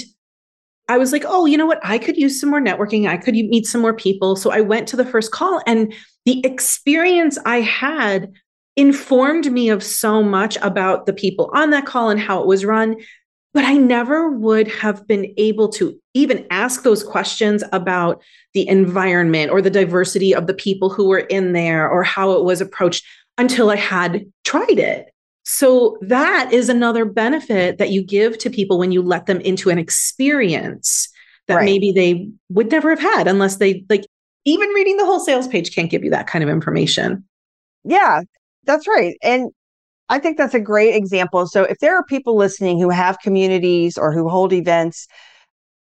I 0.88 0.96
was 0.96 1.10
like, 1.10 1.24
oh, 1.26 1.46
you 1.46 1.58
know 1.58 1.66
what? 1.66 1.80
I 1.82 1.98
could 1.98 2.16
use 2.16 2.40
some 2.40 2.50
more 2.50 2.60
networking. 2.60 3.08
I 3.08 3.16
could 3.16 3.34
meet 3.34 3.66
some 3.66 3.80
more 3.80 3.94
people. 3.94 4.36
So 4.36 4.50
I 4.50 4.60
went 4.60 4.86
to 4.88 4.96
the 4.96 5.04
first 5.04 5.32
call, 5.32 5.60
and 5.66 5.92
the 6.24 6.44
experience 6.46 7.36
I 7.44 7.60
had 7.60 8.32
informed 8.80 9.52
me 9.52 9.68
of 9.68 9.84
so 9.84 10.22
much 10.22 10.56
about 10.62 11.04
the 11.04 11.12
people 11.12 11.50
on 11.54 11.68
that 11.70 11.84
call 11.84 12.08
and 12.08 12.18
how 12.18 12.40
it 12.40 12.46
was 12.46 12.64
run. 12.64 12.96
But 13.52 13.64
I 13.64 13.74
never 13.74 14.30
would 14.30 14.68
have 14.68 15.06
been 15.06 15.34
able 15.36 15.68
to 15.70 16.00
even 16.14 16.46
ask 16.50 16.82
those 16.82 17.02
questions 17.02 17.62
about 17.72 18.22
the 18.54 18.66
environment 18.66 19.50
or 19.50 19.60
the 19.60 19.70
diversity 19.70 20.34
of 20.34 20.46
the 20.46 20.54
people 20.54 20.88
who 20.88 21.08
were 21.08 21.18
in 21.18 21.52
there 21.52 21.88
or 21.90 22.02
how 22.02 22.32
it 22.32 22.44
was 22.44 22.60
approached 22.60 23.04
until 23.36 23.70
I 23.70 23.76
had 23.76 24.24
tried 24.44 24.78
it. 24.78 25.12
So 25.44 25.98
that 26.00 26.50
is 26.52 26.68
another 26.68 27.04
benefit 27.04 27.76
that 27.78 27.90
you 27.90 28.02
give 28.02 28.38
to 28.38 28.50
people 28.50 28.78
when 28.78 28.92
you 28.92 29.02
let 29.02 29.26
them 29.26 29.40
into 29.40 29.68
an 29.68 29.78
experience 29.78 31.08
that 31.48 31.56
right. 31.56 31.64
maybe 31.64 31.92
they 31.92 32.30
would 32.48 32.70
never 32.70 32.88
have 32.90 33.00
had 33.00 33.26
unless 33.26 33.56
they 33.56 33.84
like 33.90 34.06
even 34.44 34.68
reading 34.70 34.96
the 34.96 35.04
whole 35.04 35.20
sales 35.20 35.48
page 35.48 35.74
can't 35.74 35.90
give 35.90 36.04
you 36.04 36.10
that 36.10 36.28
kind 36.28 36.42
of 36.42 36.48
information. 36.48 37.24
Yeah, 37.84 38.22
that's 38.64 38.86
right. 38.86 39.16
And 39.22 39.50
I 40.08 40.18
think 40.18 40.36
that's 40.36 40.54
a 40.54 40.60
great 40.60 40.94
example. 40.94 41.46
So 41.46 41.62
if 41.62 41.78
there 41.78 41.96
are 41.96 42.04
people 42.04 42.36
listening 42.36 42.80
who 42.80 42.90
have 42.90 43.20
communities 43.20 43.96
or 43.96 44.12
who 44.12 44.28
hold 44.28 44.52
events, 44.52 45.06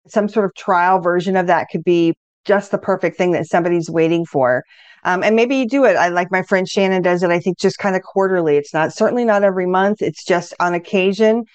some 0.07 0.27
sort 0.27 0.45
of 0.45 0.55
trial 0.55 0.99
version 0.99 1.35
of 1.35 1.47
that 1.47 1.67
could 1.71 1.83
be 1.83 2.15
just 2.45 2.71
the 2.71 2.77
perfect 2.77 3.17
thing 3.17 3.31
that 3.31 3.47
somebody's 3.47 3.89
waiting 3.89 4.25
for. 4.25 4.63
Um, 5.03 5.23
and 5.23 5.35
maybe 5.35 5.55
you 5.55 5.67
do 5.67 5.85
it. 5.85 5.95
I 5.95 6.09
like 6.09 6.31
my 6.31 6.41
friend 6.41 6.67
Shannon 6.67 7.03
does 7.03 7.21
it. 7.21 7.29
I 7.29 7.39
think 7.39 7.59
just 7.59 7.77
kind 7.77 7.95
of 7.95 8.01
quarterly. 8.01 8.57
It's 8.57 8.73
not 8.73 8.93
certainly 8.93 9.25
not 9.25 9.43
every 9.43 9.67
month. 9.67 10.01
It's 10.01 10.23
just 10.23 10.53
on 10.59 10.73
occasion. 10.73 11.45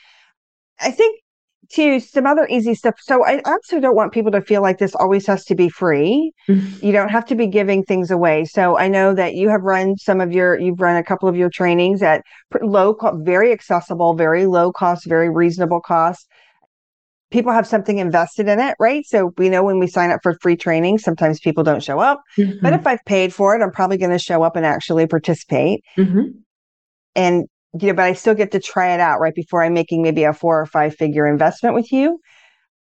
I 0.81 0.91
think 0.93 1.20
to 1.73 2.01
some 2.01 2.27
other 2.27 2.47
easy 2.49 2.75
stuff. 2.75 2.97
So 3.01 3.25
I 3.25 3.41
also 3.45 3.79
don't 3.79 3.95
want 3.95 4.13
people 4.13 4.33
to 4.33 4.41
feel 4.41 4.61
like 4.61 4.79
this 4.79 4.95
always 4.97 5.27
has 5.27 5.45
to 5.45 5.55
be 5.55 5.69
free. 5.69 6.33
Mm-hmm. 6.49 6.85
You 6.85 6.93
don't 6.93 7.11
have 7.11 7.25
to 7.27 7.37
be 7.37 7.47
giving 7.47 7.85
things 7.85 8.11
away. 8.11 8.45
So 8.45 8.77
I 8.77 8.89
know 8.89 9.15
that 9.15 9.35
you 9.35 9.49
have 9.49 9.63
run 9.63 9.97
some 9.97 10.21
of 10.21 10.33
your, 10.33 10.59
you've 10.59 10.81
run 10.81 10.97
a 10.97 11.05
couple 11.05 11.29
of 11.29 11.37
your 11.37 11.49
trainings 11.49 12.03
at 12.03 12.23
low, 12.61 12.97
very 13.23 13.53
accessible, 13.53 14.15
very 14.15 14.47
low 14.47 14.73
cost, 14.73 15.07
very 15.07 15.31
reasonable 15.31 15.81
cost. 15.81 16.27
People 17.31 17.53
have 17.53 17.69
something 17.69 17.99
invested 17.99 18.49
in 18.49 18.59
it, 18.59 18.75
right? 18.81 19.07
So 19.07 19.33
we 19.39 19.49
know 19.49 19.63
when 19.63 19.79
we 19.79 19.87
sign 19.87 20.11
up 20.11 20.19
for 20.25 20.37
free 20.43 20.57
training, 20.57 20.99
sometimes 20.99 21.39
people 21.39 21.63
don't 21.63 21.83
show 21.83 22.01
up. 22.01 22.21
Mm-hmm. 22.37 22.59
But 22.61 22.73
if 22.73 22.85
I've 22.85 23.05
paid 23.05 23.33
for 23.33 23.55
it, 23.55 23.63
I'm 23.63 23.71
probably 23.71 23.99
going 23.99 24.11
to 24.11 24.19
show 24.19 24.43
up 24.43 24.57
and 24.57 24.67
actually 24.67 25.07
participate. 25.07 25.85
Mm-hmm. 25.97 26.39
And 27.15 27.47
you 27.79 27.89
know, 27.89 27.95
but 27.95 28.05
I 28.05 28.13
still 28.15 28.35
get 28.35 28.53
to 28.53 28.61
try 28.61 28.93
it 28.95 29.01
out 29.01 29.21
right 29.21 29.35
before 29.35 29.63
I'm 29.63 29.75
making 29.75 30.03
maybe 30.03 30.25
a 30.25 30.33
four 30.33 30.61
or 30.61 30.67
five 30.67 30.95
figure 30.97 31.27
investment 31.27 31.75
with 31.75 31.93
you. 31.93 32.21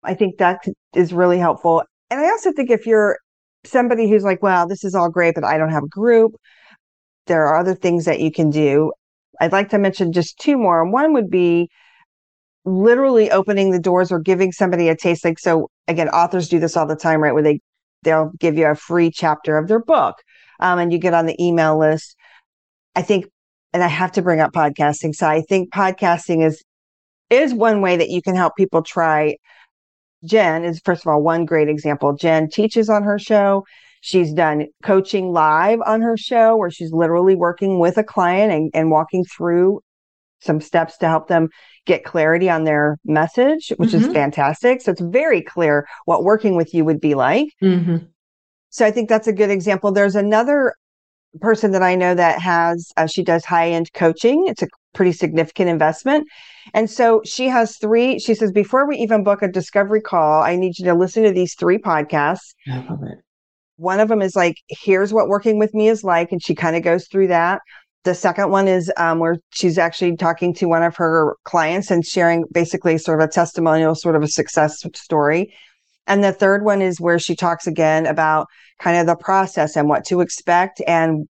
I 0.04 0.14
think 0.14 0.38
that 0.38 0.64
is 0.94 1.12
really 1.12 1.38
helpful. 1.38 1.82
And 2.10 2.20
I 2.20 2.30
also 2.30 2.52
think 2.52 2.70
if 2.70 2.86
you're 2.86 3.18
somebody 3.64 4.08
who's 4.08 4.22
like, 4.22 4.42
well, 4.42 4.66
this 4.68 4.84
is 4.84 4.94
all 4.94 5.10
great, 5.10 5.34
but 5.34 5.44
I 5.44 5.58
don't 5.58 5.72
have 5.72 5.82
a 5.82 5.88
group, 5.88 6.36
there 7.26 7.46
are 7.46 7.58
other 7.58 7.74
things 7.74 8.04
that 8.04 8.20
you 8.20 8.30
can 8.30 8.50
do. 8.50 8.92
I'd 9.40 9.52
like 9.52 9.68
to 9.70 9.78
mention 9.78 10.12
just 10.12 10.38
two 10.38 10.56
more. 10.56 10.88
One 10.88 11.12
would 11.12 11.30
be 11.30 11.68
literally 12.64 13.30
opening 13.30 13.70
the 13.70 13.80
doors 13.80 14.12
or 14.12 14.18
giving 14.18 14.52
somebody 14.52 14.88
a 14.88 14.96
taste. 14.96 15.24
Like, 15.24 15.38
so 15.38 15.70
again, 15.86 16.08
authors 16.08 16.48
do 16.48 16.58
this 16.58 16.76
all 16.76 16.86
the 16.86 16.96
time, 16.96 17.20
right? 17.20 17.34
Where 17.34 17.42
they, 17.42 17.60
they'll 18.02 18.30
give 18.38 18.56
you 18.56 18.66
a 18.66 18.74
free 18.74 19.10
chapter 19.10 19.58
of 19.58 19.68
their 19.68 19.80
book 19.80 20.16
um, 20.60 20.78
and 20.78 20.92
you 20.92 20.98
get 20.98 21.14
on 21.14 21.26
the 21.26 21.40
email 21.42 21.78
list. 21.78 22.16
I 22.94 23.02
think 23.02 23.26
and 23.72 23.82
I 23.82 23.88
have 23.88 24.12
to 24.12 24.22
bring 24.22 24.40
up 24.40 24.52
podcasting. 24.52 25.14
So 25.14 25.26
I 25.26 25.42
think 25.42 25.72
podcasting 25.72 26.44
is 26.44 26.62
is 27.30 27.52
one 27.52 27.82
way 27.82 27.96
that 27.96 28.08
you 28.08 28.22
can 28.22 28.34
help 28.34 28.56
people 28.56 28.82
try. 28.82 29.36
Jen 30.24 30.64
is 30.64 30.80
first 30.84 31.04
of 31.04 31.08
all 31.08 31.22
one 31.22 31.44
great 31.44 31.68
example. 31.68 32.14
Jen 32.14 32.48
teaches 32.48 32.88
on 32.88 33.02
her 33.02 33.18
show. 33.18 33.64
She's 34.00 34.32
done 34.32 34.66
coaching 34.82 35.32
live 35.32 35.80
on 35.84 36.00
her 36.02 36.16
show 36.16 36.56
where 36.56 36.70
she's 36.70 36.92
literally 36.92 37.34
working 37.34 37.78
with 37.78 37.98
a 37.98 38.04
client 38.04 38.52
and, 38.52 38.70
and 38.72 38.90
walking 38.90 39.24
through 39.24 39.80
some 40.40 40.60
steps 40.60 40.96
to 40.98 41.08
help 41.08 41.28
them 41.28 41.48
get 41.84 42.04
clarity 42.04 42.48
on 42.48 42.64
their 42.64 42.98
message, 43.04 43.72
which 43.76 43.90
mm-hmm. 43.90 44.08
is 44.08 44.12
fantastic. 44.12 44.80
So 44.80 44.92
it's 44.92 45.00
very 45.00 45.42
clear 45.42 45.86
what 46.04 46.22
working 46.22 46.54
with 46.54 46.72
you 46.74 46.84
would 46.84 47.00
be 47.00 47.14
like. 47.14 47.48
Mm-hmm. 47.62 47.96
So 48.70 48.86
I 48.86 48.90
think 48.90 49.08
that's 49.08 49.26
a 49.26 49.32
good 49.32 49.50
example. 49.50 49.90
There's 49.90 50.14
another 50.14 50.74
person 51.38 51.72
that 51.72 51.82
I 51.82 51.94
know 51.94 52.14
that 52.14 52.40
has, 52.40 52.92
uh, 52.96 53.06
she 53.06 53.22
does 53.22 53.44
high 53.44 53.70
end 53.70 53.92
coaching. 53.92 54.46
It's 54.46 54.62
a 54.62 54.68
pretty 54.94 55.12
significant 55.12 55.68
investment. 55.68 56.26
And 56.74 56.90
so 56.90 57.22
she 57.24 57.48
has 57.48 57.76
three, 57.76 58.18
she 58.18 58.34
says, 58.34 58.52
before 58.52 58.86
we 58.86 58.96
even 58.98 59.24
book 59.24 59.42
a 59.42 59.48
discovery 59.48 60.00
call, 60.00 60.42
I 60.42 60.56
need 60.56 60.78
you 60.78 60.84
to 60.86 60.94
listen 60.94 61.22
to 61.22 61.32
these 61.32 61.54
three 61.54 61.78
podcasts. 61.78 62.54
I 62.70 62.78
love 62.78 63.02
it. 63.02 63.18
One 63.76 64.00
of 64.00 64.08
them 64.08 64.22
is 64.22 64.34
like, 64.34 64.56
here's 64.68 65.12
what 65.12 65.28
working 65.28 65.58
with 65.58 65.72
me 65.72 65.88
is 65.88 66.02
like. 66.02 66.32
And 66.32 66.42
she 66.42 66.54
kind 66.54 66.76
of 66.76 66.82
goes 66.82 67.06
through 67.06 67.28
that. 67.28 67.60
The 68.04 68.14
second 68.14 68.50
one 68.50 68.68
is 68.68 68.92
um, 68.96 69.18
where 69.18 69.36
she's 69.50 69.78
actually 69.78 70.16
talking 70.16 70.52
to 70.54 70.66
one 70.66 70.82
of 70.82 70.96
her 70.96 71.36
clients 71.44 71.90
and 71.90 72.04
sharing 72.04 72.44
basically 72.52 72.98
sort 72.98 73.20
of 73.20 73.28
a 73.28 73.32
testimonial, 73.32 73.94
sort 73.94 74.16
of 74.16 74.22
a 74.22 74.28
success 74.28 74.84
story. 74.94 75.52
And 76.06 76.24
the 76.24 76.32
third 76.32 76.64
one 76.64 76.80
is 76.80 77.00
where 77.00 77.18
she 77.18 77.36
talks 77.36 77.66
again 77.66 78.06
about 78.06 78.46
kind 78.80 78.96
of 78.98 79.06
the 79.06 79.22
process 79.22 79.76
and 79.76 79.88
what 79.88 80.04
to 80.06 80.20
expect 80.22 80.80
and 80.86 81.28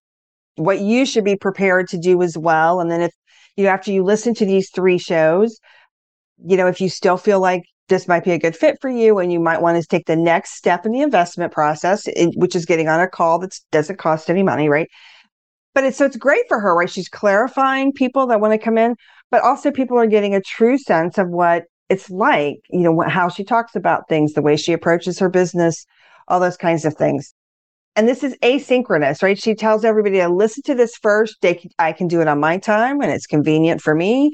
what 0.55 0.79
you 0.79 1.05
should 1.05 1.23
be 1.23 1.35
prepared 1.35 1.87
to 1.89 1.97
do 1.97 2.21
as 2.21 2.37
well. 2.37 2.79
And 2.79 2.91
then 2.91 3.01
if 3.01 3.13
you, 3.55 3.67
after 3.67 3.91
you 3.91 4.03
listen 4.03 4.33
to 4.35 4.45
these 4.45 4.69
three 4.69 4.97
shows, 4.97 5.59
you 6.43 6.57
know, 6.57 6.67
if 6.67 6.81
you 6.81 6.89
still 6.89 7.17
feel 7.17 7.39
like 7.39 7.63
this 7.89 8.07
might 8.07 8.23
be 8.23 8.31
a 8.31 8.39
good 8.39 8.55
fit 8.55 8.77
for 8.81 8.89
you 8.89 9.19
and 9.19 9.31
you 9.31 9.39
might 9.39 9.61
want 9.61 9.81
to 9.81 9.87
take 9.87 10.05
the 10.05 10.15
next 10.15 10.53
step 10.53 10.85
in 10.85 10.91
the 10.91 11.01
investment 11.01 11.51
process, 11.51 12.07
which 12.35 12.55
is 12.55 12.65
getting 12.65 12.87
on 12.87 13.01
a 13.01 13.07
call 13.07 13.39
that 13.39 13.57
doesn't 13.71 13.99
cost 13.99 14.29
any 14.29 14.43
money, 14.43 14.69
right? 14.69 14.87
But 15.73 15.83
it's 15.83 15.97
so 15.97 16.05
it's 16.05 16.17
great 16.17 16.43
for 16.47 16.59
her, 16.59 16.75
right? 16.75 16.89
She's 16.89 17.09
clarifying 17.09 17.91
people 17.93 18.27
that 18.27 18.39
want 18.39 18.53
to 18.53 18.57
come 18.57 18.77
in, 18.77 18.95
but 19.29 19.41
also 19.41 19.71
people 19.71 19.97
are 19.97 20.07
getting 20.07 20.35
a 20.35 20.41
true 20.41 20.77
sense 20.77 21.17
of 21.17 21.29
what 21.29 21.63
it's 21.89 22.09
like, 22.09 22.57
you 22.69 22.79
know, 22.79 23.01
how 23.01 23.27
she 23.27 23.43
talks 23.43 23.75
about 23.75 24.07
things, 24.07 24.33
the 24.33 24.41
way 24.41 24.55
she 24.55 24.73
approaches 24.73 25.19
her 25.19 25.29
business, 25.29 25.85
all 26.27 26.39
those 26.39 26.57
kinds 26.57 26.85
of 26.85 26.95
things. 26.95 27.33
And 27.95 28.07
this 28.07 28.23
is 28.23 28.35
asynchronous, 28.41 29.21
right? 29.21 29.37
She 29.37 29.53
tells 29.53 29.83
everybody 29.83 30.17
to 30.17 30.29
listen 30.29 30.63
to 30.63 30.75
this 30.75 30.95
first. 30.95 31.37
They, 31.41 31.67
I 31.77 31.91
can 31.91 32.07
do 32.07 32.21
it 32.21 32.27
on 32.27 32.39
my 32.39 32.57
time 32.57 32.97
when 32.97 33.09
it's 33.09 33.27
convenient 33.27 33.81
for 33.81 33.93
me. 33.93 34.31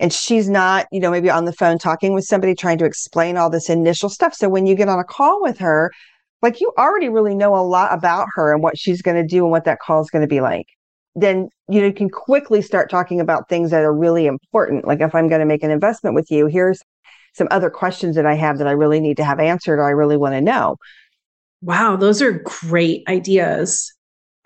And 0.00 0.12
she's 0.12 0.48
not, 0.48 0.86
you 0.90 0.98
know, 0.98 1.10
maybe 1.10 1.30
on 1.30 1.44
the 1.44 1.52
phone 1.52 1.78
talking 1.78 2.14
with 2.14 2.24
somebody 2.24 2.54
trying 2.54 2.78
to 2.78 2.86
explain 2.86 3.36
all 3.36 3.50
this 3.50 3.68
initial 3.68 4.08
stuff. 4.08 4.34
So 4.34 4.48
when 4.48 4.66
you 4.66 4.74
get 4.74 4.88
on 4.88 4.98
a 4.98 5.04
call 5.04 5.42
with 5.42 5.58
her, 5.58 5.92
like 6.42 6.60
you 6.60 6.72
already 6.78 7.08
really 7.08 7.34
know 7.34 7.54
a 7.54 7.60
lot 7.60 7.92
about 7.92 8.26
her 8.34 8.52
and 8.52 8.62
what 8.62 8.78
she's 8.78 9.02
going 9.02 9.16
to 9.16 9.26
do 9.26 9.44
and 9.44 9.50
what 9.50 9.64
that 9.64 9.78
call 9.78 10.00
is 10.00 10.10
going 10.10 10.22
to 10.22 10.28
be 10.28 10.40
like. 10.40 10.66
Then 11.14 11.48
you 11.68 11.80
know 11.80 11.88
you 11.88 11.92
can 11.92 12.08
quickly 12.08 12.62
start 12.62 12.88
talking 12.88 13.20
about 13.20 13.48
things 13.48 13.70
that 13.72 13.82
are 13.82 13.94
really 13.94 14.26
important. 14.26 14.86
Like 14.86 15.00
if 15.00 15.14
I'm 15.14 15.28
going 15.28 15.40
to 15.40 15.46
make 15.46 15.62
an 15.62 15.70
investment 15.70 16.14
with 16.14 16.30
you, 16.30 16.46
here's 16.46 16.80
some 17.34 17.48
other 17.50 17.68
questions 17.68 18.16
that 18.16 18.26
I 18.26 18.34
have 18.34 18.58
that 18.58 18.66
I 18.66 18.72
really 18.72 19.00
need 19.00 19.16
to 19.18 19.24
have 19.24 19.38
answered 19.38 19.78
or 19.78 19.84
I 19.84 19.90
really 19.90 20.16
want 20.16 20.34
to 20.34 20.40
know. 20.40 20.76
Wow, 21.62 21.96
those 21.96 22.22
are 22.22 22.42
great 22.44 23.04
ideas. 23.08 23.92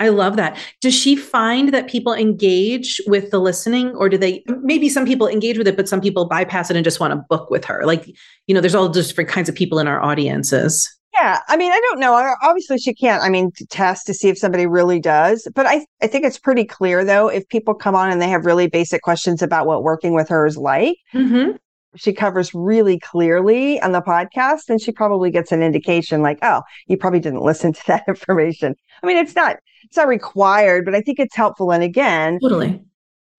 I 0.01 0.09
love 0.09 0.37
that. 0.37 0.59
Does 0.81 0.95
she 0.95 1.15
find 1.15 1.73
that 1.73 1.89
people 1.89 2.13
engage 2.13 3.01
with 3.07 3.31
the 3.31 3.39
listening 3.39 3.91
or 3.91 4.09
do 4.09 4.19
they 4.19 4.43
maybe 4.63 4.89
some 4.89 5.07
people 5.07 5.29
engage 5.29 5.57
with 5.57 5.69
it 5.69 5.77
but 5.77 5.89
some 5.89 6.01
people 6.01 6.27
bypass 6.27 6.69
it 6.69 6.77
and 6.77 6.85
just 6.85 6.99
want 6.99 7.13
to 7.13 7.25
book 7.29 7.49
with 7.49 7.65
her? 7.65 7.87
Like, 7.87 8.07
you 8.47 8.55
know, 8.55 8.61
there's 8.61 8.75
all 8.75 8.89
different 8.89 9.31
kinds 9.31 9.49
of 9.49 9.55
people 9.55 9.79
in 9.79 9.87
our 9.87 10.03
audiences. 10.03 10.93
Yeah, 11.15 11.39
I 11.47 11.57
mean, 11.57 11.71
I 11.71 11.81
don't 11.81 12.01
know. 12.01 12.35
Obviously, 12.43 12.77
she 12.79 12.93
can't. 12.93 13.23
I 13.23 13.29
mean, 13.29 13.53
test 13.71 14.05
to 14.09 14.15
see 14.15 14.29
if 14.29 14.37
somebody 14.37 14.67
really 14.67 14.99
does. 14.99 15.47
But 15.55 15.65
I, 15.65 15.87
I 16.03 16.09
think 16.09 16.25
it's 16.25 16.41
pretty 16.41 16.65
clear 16.65 17.05
though. 17.05 17.29
If 17.29 17.49
people 17.49 17.73
come 17.73 17.95
on 17.95 18.11
and 18.11 18.21
they 18.21 18.29
have 18.29 18.47
really 18.47 18.67
basic 18.67 19.03
questions 19.03 19.43
about 19.43 19.67
what 19.67 19.85
working 19.85 20.13
with 20.15 20.29
her 20.29 20.45
is 20.45 20.57
like, 20.57 20.97
mm-hmm 21.15 21.57
she 21.97 22.13
covers 22.13 22.55
really 22.55 22.99
clearly 22.99 23.81
on 23.81 23.93
the 23.93 24.03
podcast 24.03 24.69
and 24.69 24.81
she 24.81 24.93
probably 24.93 25.31
gets 25.31 25.53
an 25.53 25.63
indication 25.63 26.23
like 26.23 26.39
oh 26.43 26.63
you 26.87 26.97
probably 26.97 27.21
didn't 27.21 27.43
listen 27.43 27.73
to 27.73 27.83
that 27.87 28.05
information 28.09 28.75
i 29.03 29.07
mean 29.07 29.17
it's 29.17 29.35
not 29.35 29.57
it's 29.85 29.97
not 29.97 30.09
required 30.09 30.85
but 30.85 30.95
i 30.95 31.01
think 31.01 31.19
it's 31.19 31.37
helpful 31.37 31.73
and 31.73 31.83
again 31.83 32.39
totally 32.41 32.81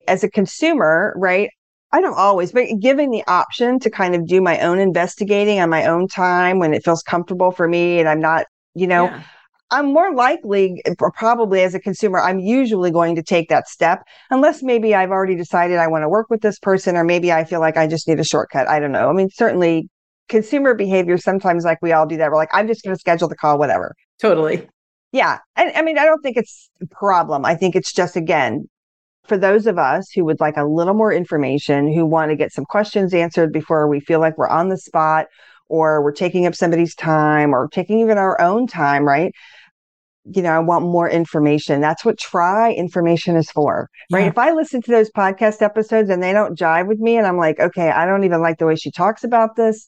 as 0.08 0.24
a 0.24 0.30
consumer 0.30 1.14
right 1.18 1.50
i 1.92 2.02
don't 2.02 2.18
always 2.18 2.52
but 2.52 2.66
giving 2.80 3.12
the 3.12 3.24
option 3.28 3.80
to 3.80 3.90
kind 3.90 4.16
of 4.16 4.28
do 4.28 4.42
my 4.42 4.60
own 4.60 4.80
investigating 4.80 5.60
on 5.60 5.70
my 5.70 5.86
own 5.86 6.08
time 6.08 6.60
when 6.60 6.74
it 6.74 6.84
feels 6.84 7.02
comfortable 7.02 7.52
for 7.52 7.68
me 7.68 8.00
and 8.00 8.08
i'm 8.08 8.20
not 8.20 8.46
you 8.74 8.88
know 8.88 9.06
yeah. 9.06 9.24
I'm 9.72 9.94
more 9.94 10.14
likely, 10.14 10.82
probably 11.16 11.62
as 11.64 11.74
a 11.74 11.80
consumer, 11.80 12.20
I'm 12.20 12.40
usually 12.40 12.92
going 12.92 13.16
to 13.16 13.24
take 13.24 13.50
that 13.50 13.68
step 13.68 14.04
unless 14.30 14.62
maybe 14.62 14.94
I've 14.94 15.10
already 15.10 15.36
decided 15.36 15.78
I 15.78 15.88
want 15.88 16.04
to 16.04 16.10
work 16.10 16.28
with 16.30 16.42
this 16.42 16.60
person, 16.60 16.96
or 16.96 17.04
maybe 17.04 17.32
I 17.32 17.44
feel 17.44 17.60
like 17.60 17.76
I 17.76 17.88
just 17.88 18.08
need 18.08 18.20
a 18.20 18.24
shortcut. 18.24 18.70
I 18.70 18.80
don't 18.80 18.92
know. 18.92 19.10
I 19.10 19.14
mean, 19.14 19.30
certainly 19.30 19.90
consumer 20.30 20.76
behavior, 20.76 21.18
sometimes 21.18 21.66
like 21.66 21.80
we 21.82 21.92
all 21.92 22.06
do 22.06 22.18
that. 22.18 22.30
We're 22.30 22.38
like, 22.38 22.54
I'm 22.54 22.68
just 22.68 22.84
going 22.84 22.96
to 22.96 23.00
schedule 23.00 23.28
the 23.28 23.36
call, 23.36 23.58
whatever. 23.58 23.96
Totally. 24.20 24.68
Yeah. 25.12 25.40
And 25.56 25.72
I 25.76 25.82
mean, 25.82 25.98
I 25.98 26.06
don't 26.06 26.22
think 26.22 26.38
it's 26.38 26.70
a 26.82 26.88
problem. 26.88 27.46
I 27.46 27.56
think 27.56 27.76
it's 27.76 27.94
just, 27.94 28.16
again, 28.16 28.68
for 29.28 29.38
those 29.38 29.66
of 29.66 29.80
us 29.80 30.12
who 30.14 30.26
would 30.26 30.40
like 30.40 30.58
a 30.58 30.66
little 30.66 30.94
more 30.94 31.12
information, 31.12 31.92
who 31.92 32.06
want 32.06 32.30
to 32.30 32.36
get 32.36 32.52
some 32.52 32.66
questions 32.66 33.14
answered 33.14 33.52
before 33.52 33.88
we 33.88 34.00
feel 34.00 34.20
like 34.20 34.38
we're 34.38 34.48
on 34.48 34.70
the 34.70 34.78
spot 34.78 35.26
or 35.68 36.04
we're 36.04 36.12
taking 36.12 36.46
up 36.46 36.54
somebody's 36.54 36.94
time 36.94 37.54
or 37.54 37.68
taking 37.70 38.00
even 38.00 38.20
our 38.20 38.40
own 38.40 38.68
time, 38.68 39.04
right? 39.04 39.34
You 40.28 40.42
know, 40.42 40.50
I 40.50 40.60
want 40.60 40.86
more 40.86 41.08
information. 41.08 41.82
That's 41.82 42.04
what 42.04 42.18
try 42.18 42.72
information 42.72 43.36
is 43.36 43.52
for, 43.52 43.90
right? 44.12 44.22
Yeah. 44.22 44.28
If 44.30 44.38
I 44.40 44.54
listen 44.54 44.82
to 44.82 44.92
those 44.92 45.12
podcast 45.12 45.62
episodes 45.62 46.10
and 46.10 46.24
they 46.24 46.34
don't 46.34 46.58
jive 46.58 46.88
with 46.88 47.00
me 47.00 47.16
and 47.18 47.28
I'm 47.28 47.38
like, 47.38 47.60
okay, 47.60 47.92
I 47.92 48.08
don't 48.08 48.24
even 48.24 48.42
like 48.42 48.58
the 48.58 48.66
way 48.66 48.76
she 48.76 48.90
talks 48.90 49.24
about 49.24 49.56
this. 49.56 49.86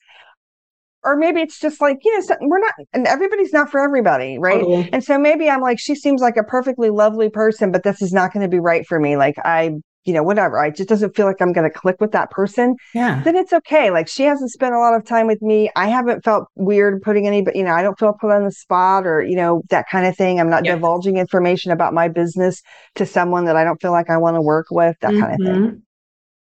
Or 1.04 1.15
maybe 1.15 1.41
it's 1.41 1.60
just 1.60 1.80
like, 1.80 1.97
you 2.04 2.19
know, 2.19 2.38
we're 2.41 2.60
not, 2.60 2.73
and 2.93 3.08
everybody's 3.08 3.54
not 3.54 3.71
for 3.71 3.80
everybody, 3.80 4.38
right? 4.38 4.89
And 4.91 5.04
so 5.04 5.17
maybe 5.17 5.50
I'm 5.50 5.62
like, 5.62 5.80
she 5.80 5.95
seems 5.95 6.21
like 6.21 6.38
a 6.38 6.43
perfectly 6.43 6.89
lovely 6.89 7.30
person, 7.30 7.71
but 7.71 7.84
this 7.84 8.02
is 8.02 8.12
not 8.13 8.34
going 8.34 8.43
to 8.43 8.50
be 8.50 8.60
right 8.60 8.86
for 8.86 9.00
me. 9.00 9.15
Like, 9.15 9.36
I 9.43 9.71
you 10.08 10.13
know, 10.13 10.24
whatever. 10.24 10.58
I 10.58 10.70
just 10.70 10.88
doesn't 10.88 11.15
feel 11.15 11.26
like 11.26 11.41
I'm 11.41 11.52
going 11.52 11.70
to 11.70 11.78
click 11.78 11.98
with 12.00 12.13
that 12.13 12.32
person. 12.32 12.78
Yeah. 12.96 13.22
Then 13.24 13.36
it's 13.36 13.52
okay. 13.52 13.91
Like 13.91 14.08
she 14.08 14.24
hasn't 14.24 14.52
spent 14.52 14.74
a 14.74 14.80
lot 14.80 14.93
of 14.93 15.06
time 15.06 15.28
with 15.28 15.41
me. 15.41 15.70
I 15.76 15.89
haven't 15.89 16.24
felt 16.24 16.48
weird 16.56 17.02
putting 17.02 17.28
any, 17.28 17.41
but 17.41 17.58
you 17.58 17.63
know, 17.63 17.74
I 17.74 17.84
don't 17.84 18.00
feel 18.00 18.13
put 18.13 18.32
on 18.32 18.46
the 18.46 18.52
spot 18.52 19.06
or, 19.06 19.22
you 19.22 19.36
know, 19.36 19.63
that 19.70 19.89
kind 19.89 20.08
of 20.08 20.15
thing. 20.15 20.39
I'm 20.39 20.50
not 20.50 20.63
yeah. 20.63 20.76
divulging 20.76 21.17
information 21.17 21.74
about 21.74 21.93
my 21.93 22.08
business 22.08 22.63
to 22.96 23.06
someone 23.06 23.43
that 23.46 23.58
I 23.58 23.65
don't 23.65 23.82
feel 23.82 23.91
like 23.91 24.10
I 24.10 24.15
want 24.15 24.36
to 24.36 24.41
work 24.41 24.67
with, 24.72 24.96
that 25.02 25.12
mm-hmm. 25.12 25.22
kind 25.22 25.34
of 25.34 25.46
thing. 25.46 25.62
Mm-hmm. 25.63 25.78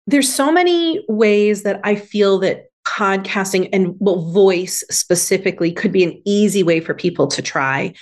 There's 0.07 0.33
so 0.33 0.53
many 0.53 1.03
ways 1.09 1.63
that 1.63 1.81
I 1.83 1.95
feel 1.95 2.39
that 2.41 2.67
podcasting 2.87 3.71
and 3.73 3.97
well, 3.99 4.31
voice 4.31 4.85
specifically 4.91 5.73
could 5.73 5.91
be 5.91 6.05
an 6.05 6.21
easy 6.27 6.63
way 6.63 6.81
for 6.81 6.93
people 6.93 7.27
to 7.29 7.41
try. 7.41 7.95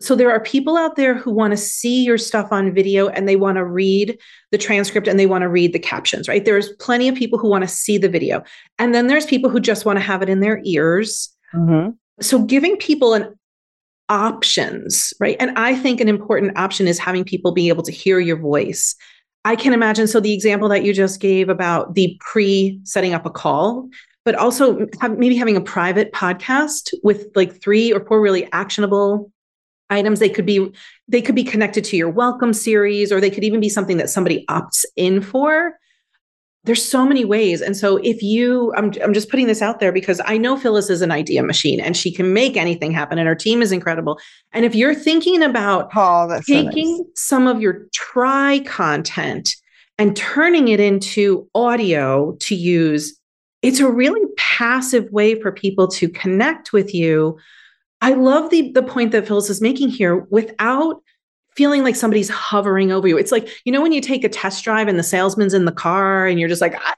So 0.00 0.14
there 0.14 0.30
are 0.30 0.40
people 0.40 0.76
out 0.76 0.96
there 0.96 1.14
who 1.14 1.32
want 1.32 1.52
to 1.52 1.56
see 1.56 2.04
your 2.04 2.18
stuff 2.18 2.52
on 2.52 2.74
video 2.74 3.08
and 3.08 3.26
they 3.26 3.36
want 3.36 3.56
to 3.56 3.64
read 3.64 4.18
the 4.52 4.58
transcript 4.58 5.08
and 5.08 5.18
they 5.18 5.26
want 5.26 5.42
to 5.42 5.48
read 5.48 5.72
the 5.72 5.78
captions, 5.78 6.28
right? 6.28 6.44
There's 6.44 6.70
plenty 6.74 7.08
of 7.08 7.14
people 7.14 7.38
who 7.38 7.48
want 7.48 7.62
to 7.62 7.68
see 7.68 7.96
the 7.96 8.08
video. 8.08 8.42
And 8.78 8.94
then 8.94 9.06
there's 9.06 9.24
people 9.24 9.48
who 9.48 9.58
just 9.58 9.86
want 9.86 9.96
to 9.96 10.04
have 10.04 10.20
it 10.22 10.28
in 10.28 10.40
their 10.40 10.60
ears. 10.64 11.34
Mm-hmm. 11.54 11.92
So 12.20 12.42
giving 12.42 12.76
people 12.76 13.14
an 13.14 13.34
options, 14.10 15.14
right? 15.18 15.36
And 15.40 15.56
I 15.58 15.74
think 15.74 16.00
an 16.00 16.08
important 16.08 16.58
option 16.58 16.86
is 16.86 16.98
having 16.98 17.24
people 17.24 17.52
be 17.52 17.68
able 17.68 17.82
to 17.84 17.92
hear 17.92 18.20
your 18.20 18.38
voice. 18.38 18.94
I 19.46 19.56
can 19.56 19.72
imagine. 19.72 20.08
So 20.08 20.20
the 20.20 20.34
example 20.34 20.68
that 20.68 20.84
you 20.84 20.92
just 20.92 21.20
gave 21.20 21.48
about 21.48 21.94
the 21.94 22.20
pre 22.20 22.80
setting 22.84 23.14
up 23.14 23.24
a 23.24 23.30
call, 23.30 23.88
but 24.24 24.34
also 24.34 24.86
have, 25.00 25.16
maybe 25.18 25.36
having 25.36 25.56
a 25.56 25.60
private 25.60 26.12
podcast 26.12 26.92
with 27.02 27.28
like 27.34 27.60
three 27.62 27.92
or 27.92 28.04
four 28.04 28.20
really 28.20 28.50
actionable 28.52 29.30
items 29.90 30.18
they 30.18 30.28
could 30.28 30.46
be 30.46 30.72
they 31.08 31.22
could 31.22 31.34
be 31.34 31.44
connected 31.44 31.84
to 31.84 31.96
your 31.96 32.10
welcome 32.10 32.52
series 32.52 33.12
or 33.12 33.20
they 33.20 33.30
could 33.30 33.44
even 33.44 33.60
be 33.60 33.68
something 33.68 33.96
that 33.98 34.10
somebody 34.10 34.44
opts 34.48 34.84
in 34.96 35.20
for. 35.20 35.78
There's 36.64 36.84
so 36.84 37.06
many 37.06 37.24
ways. 37.24 37.60
And 37.60 37.76
so 37.76 37.98
if 37.98 38.22
you 38.22 38.74
I'm, 38.76 38.92
I'm 39.02 39.14
just 39.14 39.30
putting 39.30 39.46
this 39.46 39.62
out 39.62 39.78
there 39.78 39.92
because 39.92 40.20
i 40.24 40.36
know 40.36 40.56
phyllis 40.56 40.90
is 40.90 41.00
an 41.02 41.12
idea 41.12 41.42
machine 41.42 41.78
and 41.78 41.96
she 41.96 42.12
can 42.12 42.32
make 42.32 42.56
anything 42.56 42.90
happen 42.90 43.18
and 43.18 43.28
her 43.28 43.34
team 43.34 43.62
is 43.62 43.72
incredible. 43.72 44.18
And 44.52 44.64
if 44.64 44.74
you're 44.74 44.94
thinking 44.94 45.42
about 45.42 45.90
oh, 45.94 46.40
taking 46.46 46.96
so 46.96 47.02
nice. 47.02 47.12
some 47.14 47.46
of 47.46 47.60
your 47.60 47.86
try 47.92 48.60
content 48.66 49.54
and 49.98 50.16
turning 50.16 50.68
it 50.68 50.80
into 50.80 51.48
audio 51.54 52.36
to 52.40 52.54
use 52.54 53.18
it's 53.62 53.80
a 53.80 53.90
really 53.90 54.20
passive 54.36 55.10
way 55.10 55.40
for 55.40 55.50
people 55.50 55.88
to 55.88 56.08
connect 56.08 56.72
with 56.72 56.94
you 56.94 57.36
I 58.00 58.12
love 58.12 58.50
the 58.50 58.72
the 58.72 58.82
point 58.82 59.12
that 59.12 59.26
Phyllis 59.26 59.50
is 59.50 59.60
making 59.60 59.88
here 59.88 60.16
without 60.30 61.02
feeling 61.56 61.82
like 61.82 61.96
somebody's 61.96 62.28
hovering 62.28 62.92
over 62.92 63.08
you. 63.08 63.16
It's 63.16 63.32
like, 63.32 63.48
you 63.64 63.72
know, 63.72 63.80
when 63.80 63.92
you 63.92 64.00
take 64.00 64.24
a 64.24 64.28
test 64.28 64.62
drive 64.62 64.88
and 64.88 64.98
the 64.98 65.02
salesman's 65.02 65.54
in 65.54 65.64
the 65.64 65.72
car 65.72 66.26
and 66.26 66.38
you're 66.38 66.50
just 66.50 66.60
like, 66.60 66.76
I 66.76 66.94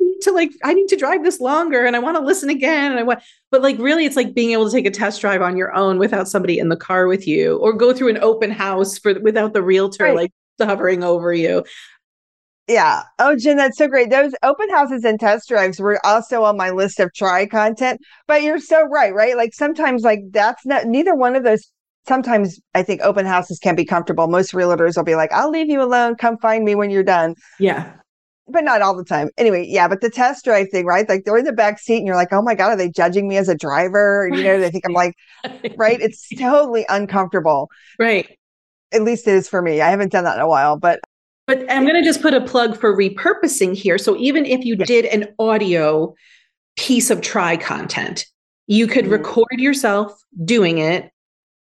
need 0.00 0.20
to 0.20 0.32
like, 0.32 0.50
I 0.62 0.74
need 0.74 0.88
to 0.88 0.96
drive 0.96 1.24
this 1.24 1.40
longer 1.40 1.86
and 1.86 1.96
I 1.96 1.98
want 1.98 2.18
to 2.18 2.22
listen 2.22 2.50
again. 2.50 2.90
And 2.90 3.00
I 3.00 3.04
want, 3.04 3.20
but 3.50 3.62
like 3.62 3.78
really 3.78 4.04
it's 4.04 4.16
like 4.16 4.34
being 4.34 4.50
able 4.50 4.66
to 4.66 4.70
take 4.70 4.86
a 4.86 4.90
test 4.90 5.22
drive 5.22 5.40
on 5.40 5.56
your 5.56 5.74
own 5.74 5.98
without 5.98 6.28
somebody 6.28 6.58
in 6.58 6.68
the 6.68 6.76
car 6.76 7.06
with 7.06 7.26
you 7.26 7.56
or 7.56 7.72
go 7.72 7.94
through 7.94 8.10
an 8.10 8.18
open 8.18 8.50
house 8.50 8.98
for 8.98 9.18
without 9.20 9.54
the 9.54 9.62
realtor 9.62 10.04
right. 10.04 10.14
like 10.14 10.32
hovering 10.60 11.02
over 11.02 11.32
you. 11.32 11.64
Yeah. 12.72 13.02
Oh, 13.18 13.36
Jen, 13.36 13.58
that's 13.58 13.76
so 13.76 13.86
great. 13.86 14.08
Those 14.08 14.32
open 14.42 14.70
houses 14.70 15.04
and 15.04 15.20
test 15.20 15.46
drives 15.46 15.78
were 15.78 16.04
also 16.06 16.42
on 16.44 16.56
my 16.56 16.70
list 16.70 17.00
of 17.00 17.12
try 17.12 17.44
content. 17.44 18.00
But 18.26 18.42
you're 18.42 18.58
so 18.58 18.84
right, 18.84 19.12
right? 19.12 19.36
Like 19.36 19.52
sometimes, 19.52 20.04
like 20.04 20.20
that's 20.30 20.64
not 20.64 20.86
neither 20.86 21.14
one 21.14 21.36
of 21.36 21.44
those. 21.44 21.70
Sometimes 22.08 22.58
I 22.74 22.82
think 22.82 23.02
open 23.02 23.26
houses 23.26 23.58
can 23.58 23.76
be 23.76 23.84
comfortable. 23.84 24.26
Most 24.26 24.54
realtors 24.54 24.96
will 24.96 25.04
be 25.04 25.14
like, 25.14 25.30
I'll 25.32 25.50
leave 25.50 25.68
you 25.68 25.82
alone. 25.82 26.16
Come 26.16 26.38
find 26.38 26.64
me 26.64 26.74
when 26.74 26.88
you're 26.88 27.04
done. 27.04 27.34
Yeah. 27.60 27.92
But 28.48 28.64
not 28.64 28.80
all 28.80 28.96
the 28.96 29.04
time. 29.04 29.28
Anyway, 29.36 29.66
yeah. 29.68 29.86
But 29.86 30.00
the 30.00 30.10
test 30.10 30.46
drive 30.46 30.68
thing, 30.70 30.86
right? 30.86 31.06
Like 31.06 31.24
they're 31.24 31.36
in 31.36 31.44
the 31.44 31.52
back 31.52 31.78
seat 31.78 31.98
and 31.98 32.06
you're 32.06 32.16
like, 32.16 32.32
oh 32.32 32.42
my 32.42 32.54
God, 32.54 32.70
are 32.70 32.76
they 32.76 32.88
judging 32.88 33.28
me 33.28 33.36
as 33.36 33.50
a 33.50 33.54
driver? 33.54 34.30
You 34.32 34.42
know, 34.42 34.58
they 34.58 34.70
think 34.70 34.86
I'm 34.86 34.94
like, 34.94 35.14
right? 35.76 36.00
It's 36.00 36.26
totally 36.38 36.86
uncomfortable. 36.88 37.68
Right. 37.98 38.38
At 38.92 39.02
least 39.02 39.28
it 39.28 39.34
is 39.34 39.48
for 39.48 39.60
me. 39.60 39.82
I 39.82 39.90
haven't 39.90 40.10
done 40.10 40.24
that 40.24 40.36
in 40.36 40.42
a 40.42 40.48
while, 40.48 40.78
but 40.78 41.00
but 41.52 41.70
I'm 41.70 41.82
going 41.82 41.96
to 41.96 42.02
just 42.02 42.22
put 42.22 42.32
a 42.32 42.40
plug 42.40 42.78
for 42.78 42.96
repurposing 42.96 43.76
here. 43.76 43.98
So 43.98 44.16
even 44.16 44.46
if 44.46 44.64
you 44.64 44.74
yes. 44.78 44.88
did 44.88 45.04
an 45.04 45.28
audio 45.38 46.14
piece 46.76 47.10
of 47.10 47.20
try 47.20 47.58
content, 47.58 48.24
you 48.66 48.86
could 48.86 49.04
mm-hmm. 49.04 49.12
record 49.12 49.58
yourself 49.58 50.18
doing 50.46 50.78
it 50.78 51.10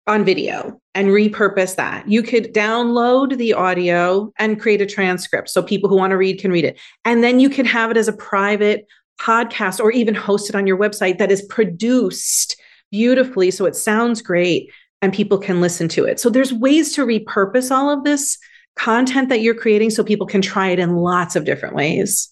on 0.07 0.25
video 0.25 0.81
and 0.95 1.09
repurpose 1.09 1.75
that. 1.77 2.09
You 2.09 2.23
could 2.23 2.55
download 2.55 3.39
the 3.39 3.55
audio 3.55 4.33
and 4.39 4.61
create 4.61 4.81
a 4.81 4.87
transcript 4.87 5.49
so 5.49 5.65
people 5.65 5.91
who 5.91 5.97
want 5.97 6.13
to 6.13 6.17
read 6.17 6.41
can 6.41 6.53
read 6.53 6.65
it. 6.65 6.79
And 7.05 7.25
then 7.25 7.41
you 7.41 7.51
can 7.51 7.67
have 7.67 7.91
it 7.91 7.97
as 7.97 8.07
a 8.07 8.13
private 8.13 8.87
podcast 9.21 9.81
or 9.81 9.91
even 9.91 10.15
host 10.15 10.49
it 10.49 10.55
on 10.55 10.65
your 10.65 10.79
website 10.79 11.19
that 11.19 11.33
is 11.33 11.43
produced 11.43 12.57
beautifully 12.93 13.51
so 13.51 13.65
it 13.65 13.75
sounds 13.75 14.23
great 14.23 14.71
and 15.01 15.13
people 15.13 15.39
can 15.39 15.61
listen 15.61 15.89
to 15.89 16.05
it. 16.05 16.21
So 16.21 16.31
there's 16.31 16.53
ways 16.53 16.95
to 16.95 17.05
repurpose 17.05 17.73
all 17.73 17.91
of 17.91 18.05
this 18.05 18.39
content 18.77 19.29
that 19.29 19.41
you're 19.41 19.55
creating 19.55 19.91
so 19.91 20.03
people 20.03 20.27
can 20.27 20.43
try 20.43 20.69
it 20.69 20.79
in 20.79 20.97
lots 20.97 21.37
of 21.37 21.45
different 21.45 21.75
ways. 21.75 22.29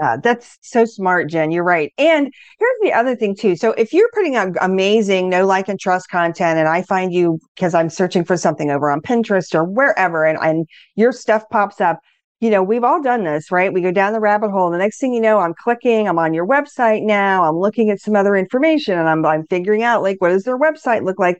Yeah, 0.00 0.16
that's 0.22 0.56
so 0.62 0.84
smart, 0.84 1.28
Jen. 1.28 1.50
You're 1.50 1.64
right. 1.64 1.92
And 1.98 2.32
here's 2.58 2.76
the 2.80 2.92
other 2.92 3.16
thing, 3.16 3.34
too. 3.34 3.56
So 3.56 3.72
if 3.72 3.92
you're 3.92 4.10
putting 4.14 4.36
out 4.36 4.54
amazing 4.60 5.28
know 5.28 5.44
like 5.44 5.68
and 5.68 5.80
trust 5.80 6.08
content, 6.08 6.58
and 6.58 6.68
I 6.68 6.82
find 6.82 7.12
you 7.12 7.40
because 7.54 7.74
I'm 7.74 7.90
searching 7.90 8.24
for 8.24 8.36
something 8.36 8.70
over 8.70 8.90
on 8.90 9.00
Pinterest 9.00 9.54
or 9.54 9.64
wherever, 9.64 10.24
and, 10.24 10.38
and 10.40 10.66
your 10.94 11.12
stuff 11.12 11.42
pops 11.50 11.80
up, 11.80 11.98
you 12.40 12.50
know, 12.50 12.62
we've 12.62 12.84
all 12.84 13.02
done 13.02 13.24
this, 13.24 13.50
right? 13.50 13.72
We 13.72 13.82
go 13.82 13.90
down 13.90 14.12
the 14.12 14.20
rabbit 14.20 14.50
hole. 14.50 14.66
And 14.66 14.74
the 14.74 14.78
next 14.78 14.98
thing 14.98 15.12
you 15.12 15.20
know, 15.20 15.38
I'm 15.38 15.54
clicking, 15.54 16.08
I'm 16.08 16.18
on 16.18 16.32
your 16.34 16.46
website 16.46 17.02
now, 17.02 17.44
I'm 17.44 17.58
looking 17.58 17.90
at 17.90 18.00
some 18.00 18.16
other 18.16 18.34
information 18.34 18.98
and 18.98 19.08
I'm, 19.08 19.26
I'm 19.26 19.46
figuring 19.48 19.82
out 19.82 20.02
like, 20.02 20.20
what 20.20 20.30
does 20.30 20.44
their 20.44 20.58
website 20.58 21.04
look 21.04 21.18
like? 21.18 21.38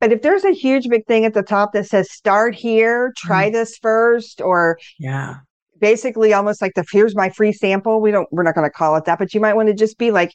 But 0.00 0.12
if 0.12 0.22
there's 0.22 0.44
a 0.44 0.52
huge 0.52 0.88
big 0.88 1.06
thing 1.06 1.24
at 1.24 1.34
the 1.34 1.42
top 1.42 1.72
that 1.74 1.86
says 1.86 2.10
start 2.10 2.54
here, 2.54 3.12
try 3.16 3.50
mm. 3.50 3.52
this 3.52 3.76
first, 3.76 4.40
or 4.40 4.78
yeah, 4.98 5.36
basically 5.78 6.32
almost 6.32 6.62
like 6.62 6.72
the 6.74 6.84
here's 6.90 7.14
my 7.14 7.28
free 7.30 7.52
sample. 7.52 8.00
We 8.00 8.10
don't 8.10 8.28
we're 8.32 8.42
not 8.42 8.54
going 8.54 8.66
to 8.66 8.72
call 8.72 8.96
it 8.96 9.04
that, 9.04 9.18
but 9.18 9.34
you 9.34 9.40
might 9.40 9.54
want 9.54 9.68
to 9.68 9.74
just 9.74 9.98
be 9.98 10.10
like, 10.10 10.32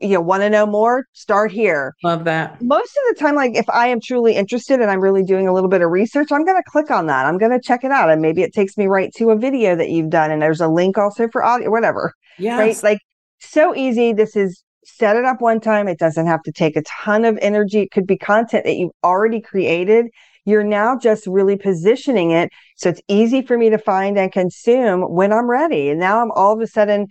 you 0.00 0.08
know, 0.08 0.20
want 0.20 0.42
to 0.42 0.50
know 0.50 0.66
more, 0.66 1.04
start 1.12 1.52
here. 1.52 1.94
Love 2.02 2.24
that. 2.24 2.60
Most 2.62 2.90
of 2.90 3.14
the 3.14 3.20
time, 3.20 3.34
like 3.34 3.54
if 3.54 3.68
I 3.68 3.88
am 3.88 4.00
truly 4.00 4.34
interested 4.34 4.80
and 4.80 4.90
I'm 4.90 5.00
really 5.00 5.22
doing 5.22 5.48
a 5.48 5.52
little 5.52 5.70
bit 5.70 5.82
of 5.82 5.90
research, 5.90 6.32
I'm 6.32 6.44
going 6.44 6.56
to 6.56 6.70
click 6.70 6.90
on 6.90 7.06
that. 7.06 7.26
I'm 7.26 7.38
going 7.38 7.52
to 7.52 7.60
check 7.60 7.84
it 7.84 7.90
out. 7.90 8.10
And 8.10 8.22
maybe 8.22 8.42
it 8.42 8.54
takes 8.54 8.76
me 8.76 8.86
right 8.86 9.12
to 9.16 9.30
a 9.30 9.36
video 9.36 9.76
that 9.76 9.90
you've 9.90 10.10
done. 10.10 10.30
And 10.30 10.40
there's 10.40 10.60
a 10.60 10.68
link 10.68 10.98
also 10.98 11.28
for 11.28 11.44
audio, 11.44 11.70
whatever. 11.70 12.12
Yeah. 12.38 12.58
Right. 12.58 12.82
Like 12.82 12.98
so 13.38 13.74
easy. 13.74 14.12
This 14.12 14.34
is 14.34 14.63
set 14.86 15.16
it 15.16 15.24
up 15.24 15.40
one 15.40 15.60
time. 15.60 15.88
It 15.88 15.98
doesn't 15.98 16.26
have 16.26 16.42
to 16.42 16.52
take 16.52 16.76
a 16.76 16.82
ton 16.82 17.24
of 17.24 17.38
energy. 17.40 17.80
It 17.80 17.90
could 17.90 18.06
be 18.06 18.16
content 18.16 18.64
that 18.64 18.76
you've 18.76 18.92
already 19.02 19.40
created. 19.40 20.06
You're 20.44 20.64
now 20.64 20.98
just 20.98 21.26
really 21.26 21.56
positioning 21.56 22.30
it 22.32 22.50
so 22.76 22.90
it's 22.90 23.00
easy 23.08 23.42
for 23.42 23.56
me 23.56 23.70
to 23.70 23.78
find 23.78 24.18
and 24.18 24.30
consume 24.30 25.02
when 25.02 25.32
I'm 25.32 25.48
ready. 25.48 25.88
And 25.88 25.98
now 25.98 26.20
I'm 26.20 26.30
all 26.32 26.52
of 26.52 26.60
a 26.60 26.66
sudden, 26.66 27.06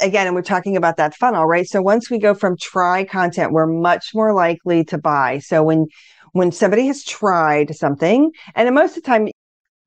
again, 0.00 0.26
and 0.26 0.36
we're 0.36 0.42
talking 0.42 0.76
about 0.76 0.96
that 0.98 1.16
funnel, 1.16 1.46
right? 1.46 1.66
So 1.66 1.82
once 1.82 2.10
we 2.10 2.18
go 2.18 2.34
from 2.34 2.56
try 2.56 3.04
content, 3.04 3.52
we're 3.52 3.66
much 3.66 4.10
more 4.14 4.32
likely 4.32 4.84
to 4.84 4.98
buy. 4.98 5.38
So 5.38 5.62
when 5.62 5.86
when 6.32 6.50
somebody 6.50 6.88
has 6.88 7.04
tried 7.04 7.74
something, 7.76 8.30
and 8.54 8.74
most 8.74 8.96
of 8.96 9.02
the 9.02 9.08
time 9.08 9.28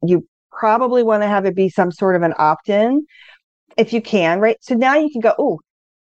you 0.04 0.26
probably 0.52 1.04
want 1.04 1.24
to 1.24 1.28
have 1.28 1.46
it 1.46 1.56
be 1.56 1.70
some 1.70 1.92
sort 1.92 2.16
of 2.16 2.22
an 2.22 2.34
opt-in 2.38 3.06
if 3.78 3.94
you 3.94 4.02
can, 4.02 4.40
right? 4.40 4.58
So 4.62 4.76
now 4.76 4.96
you 4.96 5.10
can 5.12 5.22
go, 5.22 5.34
oh, 5.38 5.60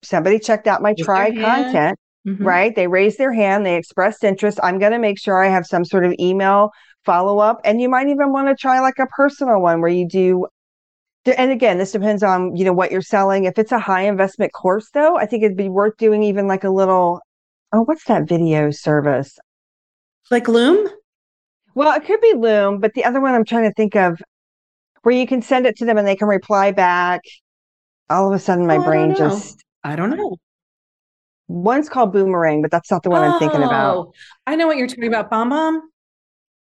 somebody 0.03 0.39
checked 0.39 0.67
out 0.67 0.83
my 0.83 0.95
try 0.99 1.31
content, 1.35 1.99
mm-hmm. 2.27 2.45
right? 2.45 2.75
They 2.75 2.87
raised 2.87 3.19
their 3.19 3.33
hand, 3.33 3.65
they 3.65 3.77
expressed 3.77 4.25
interest. 4.25 4.59
I'm 4.63 4.79
going 4.79 4.93
to 4.93 4.99
make 4.99 5.19
sure 5.19 5.43
I 5.43 5.49
have 5.49 5.67
some 5.67 5.85
sort 5.85 6.05
of 6.05 6.15
email 6.19 6.71
follow 7.05 7.39
up. 7.39 7.61
And 7.65 7.81
you 7.81 7.89
might 7.89 8.09
even 8.09 8.33
want 8.33 8.49
to 8.49 8.55
try 8.55 8.81
like 8.81 8.99
a 8.99 9.07
personal 9.07 9.61
one 9.61 9.81
where 9.81 9.91
you 9.91 10.07
do. 10.07 10.47
And 11.37 11.51
again, 11.51 11.79
this 11.79 11.93
depends 11.93 12.23
on 12.23 12.57
you 12.57 12.65
know 12.65 12.73
what 12.73 12.91
you're 12.91 13.03
selling. 13.03 13.45
If 13.45 13.59
it's 13.59 13.73
a 13.73 13.79
high 13.79 14.03
investment 14.03 14.53
course, 14.53 14.89
though, 14.93 15.17
I 15.17 15.27
think 15.27 15.43
it'd 15.43 15.57
be 15.57 15.69
worth 15.69 15.97
doing 15.99 16.23
even 16.23 16.49
like 16.49 16.65
a 16.65 16.71
little. 16.71 17.21
Oh, 17.73 17.83
what's 17.83 18.05
that 18.05 18.29
video 18.29 18.71
service? 18.71 19.39
Like 20.31 20.49
Loom? 20.49 20.89
Well, 21.75 21.95
it 21.97 22.05
could 22.05 22.21
be 22.21 22.35
Loom, 22.35 22.81
but 22.81 22.95
the 22.95 23.05
other 23.05 23.21
one 23.21 23.35
I'm 23.35 23.45
trying 23.45 23.65
to 23.65 23.75
think 23.75 23.95
of 23.97 24.21
where 25.03 25.15
you 25.15 25.27
can 25.27 25.43
send 25.43 25.67
it 25.67 25.77
to 25.77 25.85
them 25.85 25.99
and 25.99 26.07
they 26.07 26.17
can 26.17 26.29
reply 26.29 26.73
back. 26.73 27.21
All 28.09 28.27
of 28.27 28.35
a 28.35 28.43
sudden, 28.43 28.67
my 28.67 28.79
oh, 28.79 28.83
brain 28.83 29.15
just 29.15 29.63
I 29.83 29.97
don't 29.97 30.11
know. 30.11 30.37
One's 31.49 31.89
called 31.89 32.13
Boomerang, 32.13 32.63
but 32.63 32.71
that's 32.71 32.91
not 32.91 33.03
the 33.03 33.11
one 33.11 33.23
oh, 33.23 33.33
I'm 33.33 33.39
thinking 33.39 33.63
about. 33.63 33.97
Oh, 33.97 34.13
I 34.47 34.55
know 34.57 34.67
what 34.67 34.77
you're 34.77 34.87
talking 34.87 35.09
about. 35.09 35.31
BombBomb? 35.31 35.81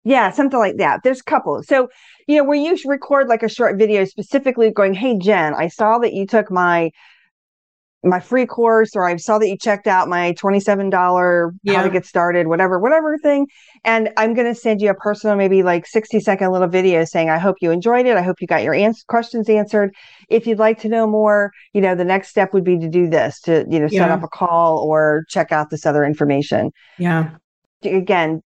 Yeah, 0.06 0.32
something 0.32 0.58
like 0.58 0.78
that. 0.78 1.02
There's 1.04 1.20
a 1.20 1.24
couple. 1.24 1.62
So, 1.64 1.90
you 2.28 2.38
know, 2.38 2.46
where 2.46 2.58
you 2.58 2.78
record 2.86 3.28
like 3.28 3.44
a 3.44 3.50
short 3.50 3.78
video 3.78 4.06
specifically 4.06 4.72
going, 4.72 4.94
Hey, 4.94 5.18
Jen, 5.18 5.54
I 5.54 5.68
saw 5.68 6.00
that 6.00 6.14
you 6.14 6.26
took 6.26 6.50
my 6.50 6.92
my 8.04 8.20
free 8.20 8.46
course 8.46 8.96
or 8.96 9.06
I 9.06 9.16
saw 9.18 9.40
that 9.40 9.48
you 9.48 9.58
checked 9.58 9.88
out 9.88 10.08
my 10.08 10.34
$27 10.34 11.52
yeah. 11.64 11.74
how 11.74 11.84
to 11.84 11.90
get 11.90 12.06
started, 12.06 12.48
whatever, 12.48 12.80
whatever 12.80 13.18
thing. 13.18 13.48
And 13.84 14.10
I'm 14.18 14.34
going 14.34 14.48
to 14.48 14.60
send 14.60 14.82
you 14.82 14.90
a 14.90 14.94
personal, 14.94 15.36
maybe 15.36 15.64
like 15.64 15.88
60 15.88 16.20
second 16.20 16.52
little 16.52 16.68
video 16.68 17.06
saying, 17.06 17.30
I 17.30 17.40
hope 17.40 17.58
you 17.60 17.72
enjoyed 17.72 18.06
it. 18.06 18.16
I 18.16 18.22
hope 18.22 18.40
you 18.40 18.48
got 18.48 18.64
your 18.64 18.74
ans- 18.74 19.04
questions 19.08 19.50
answered. 19.50 19.96
If 20.30 20.46
you'd 20.46 20.60
like 20.60 20.80
to 20.82 20.90
know 20.90 21.08
more, 21.08 21.52
you 21.74 21.82
know, 21.82 21.96
the 21.96 22.06
next 22.06 22.30
step 22.30 22.54
would 22.54 22.64
be 22.64 22.78
to 22.78 22.88
do 22.88 23.10
this, 23.10 23.40
to, 23.42 23.66
you 23.70 23.80
know, 23.80 23.88
set 23.88 24.12
up 24.12 24.24
a 24.24 24.28
call 24.28 24.80
or 24.80 25.26
check 25.28 25.52
out 25.52 25.70
this 25.70 25.86
other 25.86 26.04
information. 26.04 26.72
Yeah. 27.00 27.32
Again, 27.84 28.42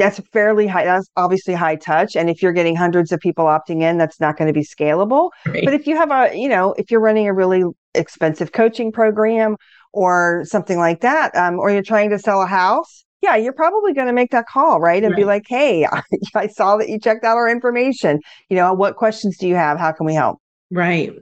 that's 0.00 0.20
fairly 0.32 0.66
high. 0.66 0.84
That's 0.84 1.08
obviously 1.16 1.54
high 1.54 1.76
touch. 1.76 2.16
And 2.16 2.30
if 2.30 2.42
you're 2.42 2.52
getting 2.52 2.74
hundreds 2.74 3.12
of 3.12 3.20
people 3.20 3.44
opting 3.44 3.82
in, 3.82 3.98
that's 3.98 4.18
not 4.18 4.36
going 4.36 4.52
to 4.52 4.58
be 4.58 4.64
scalable. 4.64 5.30
Right. 5.46 5.64
But 5.64 5.74
if 5.74 5.86
you 5.86 5.96
have 5.96 6.10
a, 6.10 6.34
you 6.34 6.48
know, 6.48 6.72
if 6.78 6.90
you're 6.90 7.00
running 7.00 7.28
a 7.28 7.34
really 7.34 7.64
expensive 7.94 8.52
coaching 8.52 8.92
program 8.92 9.56
or 9.92 10.44
something 10.44 10.78
like 10.78 11.00
that, 11.00 11.34
um, 11.36 11.58
or 11.58 11.70
you're 11.70 11.82
trying 11.82 12.10
to 12.10 12.18
sell 12.18 12.42
a 12.42 12.46
house, 12.46 13.04
yeah, 13.22 13.36
you're 13.36 13.52
probably 13.52 13.92
going 13.92 14.06
to 14.06 14.12
make 14.12 14.30
that 14.30 14.46
call, 14.46 14.80
right? 14.80 15.02
And 15.02 15.12
right. 15.12 15.18
be 15.18 15.24
like, 15.24 15.44
hey, 15.46 15.86
I 16.34 16.46
saw 16.46 16.76
that 16.76 16.88
you 16.88 16.98
checked 16.98 17.24
out 17.24 17.36
our 17.36 17.48
information. 17.48 18.20
You 18.48 18.56
know, 18.56 18.72
what 18.72 18.96
questions 18.96 19.36
do 19.36 19.46
you 19.46 19.56
have? 19.56 19.78
How 19.78 19.92
can 19.92 20.06
we 20.06 20.14
help? 20.14 20.38
Right. 20.70 21.12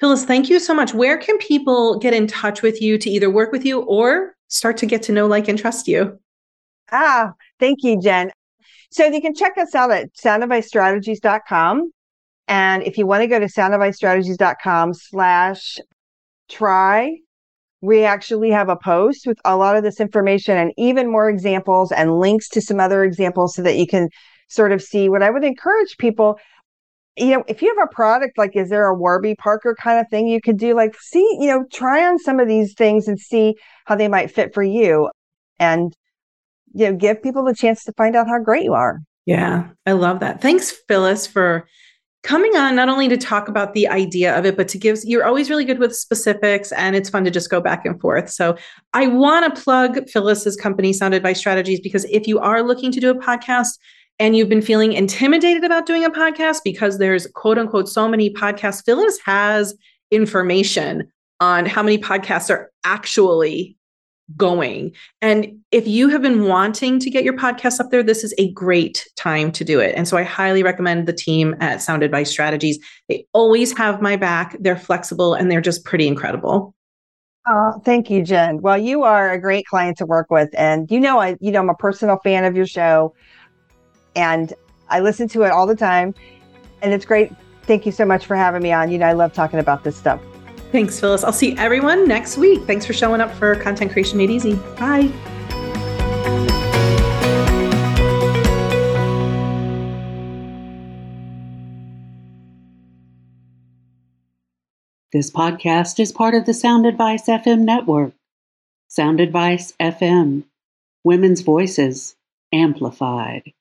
Phyllis, 0.00 0.24
thank 0.24 0.50
you 0.50 0.58
so 0.58 0.74
much. 0.74 0.94
Where 0.94 1.16
can 1.16 1.38
people 1.38 1.98
get 1.98 2.14
in 2.14 2.26
touch 2.26 2.62
with 2.62 2.82
you 2.82 2.98
to 2.98 3.10
either 3.10 3.30
work 3.30 3.52
with 3.52 3.64
you 3.64 3.80
or 3.82 4.34
start 4.48 4.76
to 4.78 4.86
get 4.86 5.02
to 5.04 5.12
know, 5.12 5.26
like, 5.26 5.48
and 5.48 5.58
trust 5.58 5.88
you? 5.88 6.18
Ah, 6.90 7.32
thank 7.58 7.82
you, 7.82 8.00
Jen. 8.00 8.30
So 8.90 9.06
you 9.06 9.20
can 9.20 9.34
check 9.34 9.56
us 9.58 9.74
out 9.74 9.90
at 9.90 10.12
soundadvicestrategies.com. 10.14 11.92
And 12.48 12.82
if 12.82 12.98
you 12.98 13.06
want 13.06 13.22
to 13.22 13.26
go 13.26 13.38
to 13.38 13.46
soundadvicestrategies.com 13.46 14.94
slash 14.94 15.78
try, 16.52 17.16
we 17.80 18.04
actually 18.04 18.50
have 18.50 18.68
a 18.68 18.76
post 18.76 19.26
with 19.26 19.38
a 19.44 19.56
lot 19.56 19.76
of 19.76 19.82
this 19.82 20.00
information 20.00 20.56
and 20.56 20.72
even 20.76 21.10
more 21.10 21.28
examples 21.28 21.90
and 21.90 22.18
links 22.18 22.48
to 22.50 22.60
some 22.60 22.78
other 22.78 23.02
examples 23.04 23.54
so 23.54 23.62
that 23.62 23.76
you 23.76 23.86
can 23.86 24.08
sort 24.48 24.72
of 24.72 24.82
see 24.82 25.08
what 25.08 25.22
I 25.22 25.30
would 25.30 25.44
encourage 25.44 25.96
people. 25.98 26.38
You 27.16 27.30
know, 27.30 27.44
if 27.48 27.60
you 27.60 27.74
have 27.76 27.88
a 27.88 27.94
product 27.94 28.38
like, 28.38 28.56
is 28.56 28.70
there 28.70 28.86
a 28.86 28.94
Warby 28.94 29.34
Parker 29.36 29.76
kind 29.78 29.98
of 29.98 30.06
thing 30.08 30.28
you 30.28 30.40
could 30.40 30.58
do? 30.58 30.74
Like, 30.74 30.94
see, 31.00 31.26
you 31.40 31.48
know, 31.48 31.64
try 31.72 32.06
on 32.06 32.18
some 32.18 32.38
of 32.38 32.48
these 32.48 32.74
things 32.74 33.08
and 33.08 33.18
see 33.18 33.54
how 33.84 33.96
they 33.96 34.08
might 34.08 34.30
fit 34.30 34.54
for 34.54 34.62
you. 34.62 35.10
And 35.58 35.94
you 36.74 36.90
know, 36.90 36.96
give 36.96 37.22
people 37.22 37.44
the 37.44 37.54
chance 37.54 37.84
to 37.84 37.92
find 37.92 38.16
out 38.16 38.28
how 38.28 38.38
great 38.38 38.64
you 38.64 38.72
are. 38.72 39.00
Yeah, 39.26 39.68
I 39.86 39.92
love 39.92 40.20
that. 40.20 40.40
Thanks, 40.40 40.72
Phyllis, 40.88 41.26
for 41.26 41.66
coming 42.22 42.56
on 42.56 42.76
not 42.76 42.88
only 42.88 43.08
to 43.08 43.16
talk 43.16 43.48
about 43.48 43.74
the 43.74 43.88
idea 43.88 44.36
of 44.36 44.46
it, 44.46 44.56
but 44.56 44.68
to 44.68 44.78
give 44.78 44.98
you're 45.04 45.24
always 45.24 45.50
really 45.50 45.64
good 45.64 45.78
with 45.78 45.94
specifics 45.94 46.72
and 46.72 46.94
it's 46.94 47.10
fun 47.10 47.24
to 47.24 47.30
just 47.30 47.50
go 47.50 47.60
back 47.60 47.84
and 47.84 48.00
forth. 48.00 48.30
So 48.30 48.56
I 48.94 49.08
want 49.08 49.54
to 49.54 49.60
plug 49.60 50.08
Phyllis's 50.08 50.56
company, 50.56 50.92
Sound 50.92 51.14
Advice 51.14 51.38
Strategies, 51.38 51.80
because 51.80 52.04
if 52.06 52.26
you 52.26 52.38
are 52.38 52.62
looking 52.62 52.92
to 52.92 53.00
do 53.00 53.10
a 53.10 53.14
podcast 53.14 53.78
and 54.18 54.36
you've 54.36 54.48
been 54.48 54.62
feeling 54.62 54.92
intimidated 54.92 55.64
about 55.64 55.86
doing 55.86 56.04
a 56.04 56.10
podcast 56.10 56.60
because 56.64 56.98
there's 56.98 57.26
quote 57.34 57.58
unquote 57.58 57.88
so 57.88 58.06
many 58.06 58.32
podcasts, 58.32 58.84
Phyllis 58.84 59.18
has 59.24 59.74
information 60.10 61.10
on 61.40 61.66
how 61.66 61.82
many 61.82 61.98
podcasts 61.98 62.50
are 62.50 62.70
actually 62.84 63.76
going. 64.36 64.92
And 65.20 65.58
if 65.70 65.86
you 65.86 66.08
have 66.08 66.22
been 66.22 66.44
wanting 66.44 66.98
to 67.00 67.10
get 67.10 67.24
your 67.24 67.36
podcast 67.36 67.80
up 67.80 67.90
there, 67.90 68.02
this 68.02 68.24
is 68.24 68.34
a 68.38 68.52
great 68.52 69.06
time 69.16 69.52
to 69.52 69.64
do 69.64 69.80
it. 69.80 69.94
And 69.96 70.06
so 70.06 70.16
I 70.16 70.22
highly 70.22 70.62
recommend 70.62 71.06
the 71.06 71.12
team 71.12 71.54
at 71.60 71.82
Sound 71.82 72.02
Advice 72.02 72.30
Strategies. 72.30 72.78
They 73.08 73.26
always 73.32 73.76
have 73.76 74.00
my 74.00 74.16
back, 74.16 74.56
they're 74.60 74.76
flexible, 74.76 75.34
and 75.34 75.50
they're 75.50 75.60
just 75.60 75.84
pretty 75.84 76.06
incredible. 76.06 76.74
Oh, 77.46 77.80
thank 77.84 78.08
you, 78.08 78.22
Jen. 78.22 78.62
Well, 78.62 78.78
you 78.78 79.02
are 79.02 79.32
a 79.32 79.40
great 79.40 79.66
client 79.66 79.98
to 79.98 80.06
work 80.06 80.30
with. 80.30 80.50
And 80.56 80.90
you 80.90 81.00
know, 81.00 81.20
I, 81.20 81.36
you 81.40 81.50
know, 81.50 81.60
I'm 81.60 81.68
a 81.68 81.74
personal 81.74 82.18
fan 82.18 82.44
of 82.44 82.54
your 82.54 82.66
show 82.66 83.14
and 84.14 84.52
I 84.88 85.00
listen 85.00 85.26
to 85.28 85.42
it 85.42 85.50
all 85.50 85.66
the 85.66 85.74
time. 85.74 86.14
And 86.82 86.92
it's 86.92 87.04
great. 87.04 87.32
Thank 87.64 87.84
you 87.86 87.92
so 87.92 88.04
much 88.04 88.26
for 88.26 88.36
having 88.36 88.62
me 88.62 88.72
on. 88.72 88.90
You 88.90 88.98
know, 88.98 89.06
I 89.06 89.12
love 89.12 89.32
talking 89.32 89.58
about 89.58 89.82
this 89.82 89.96
stuff. 89.96 90.20
Thanks, 90.72 90.98
Phyllis. 90.98 91.22
I'll 91.22 91.34
see 91.34 91.54
everyone 91.58 92.08
next 92.08 92.38
week. 92.38 92.62
Thanks 92.62 92.86
for 92.86 92.94
showing 92.94 93.20
up 93.20 93.32
for 93.34 93.54
Content 93.56 93.92
Creation 93.92 94.16
Made 94.16 94.30
Easy. 94.30 94.54
Bye. 94.78 95.12
This 105.12 105.30
podcast 105.30 106.00
is 106.00 106.10
part 106.10 106.34
of 106.34 106.46
the 106.46 106.54
Sound 106.54 106.86
Advice 106.86 107.26
FM 107.28 107.60
network. 107.60 108.14
Sound 108.88 109.20
Advice 109.20 109.74
FM, 109.78 110.44
women's 111.04 111.42
voices 111.42 112.16
amplified. 112.50 113.52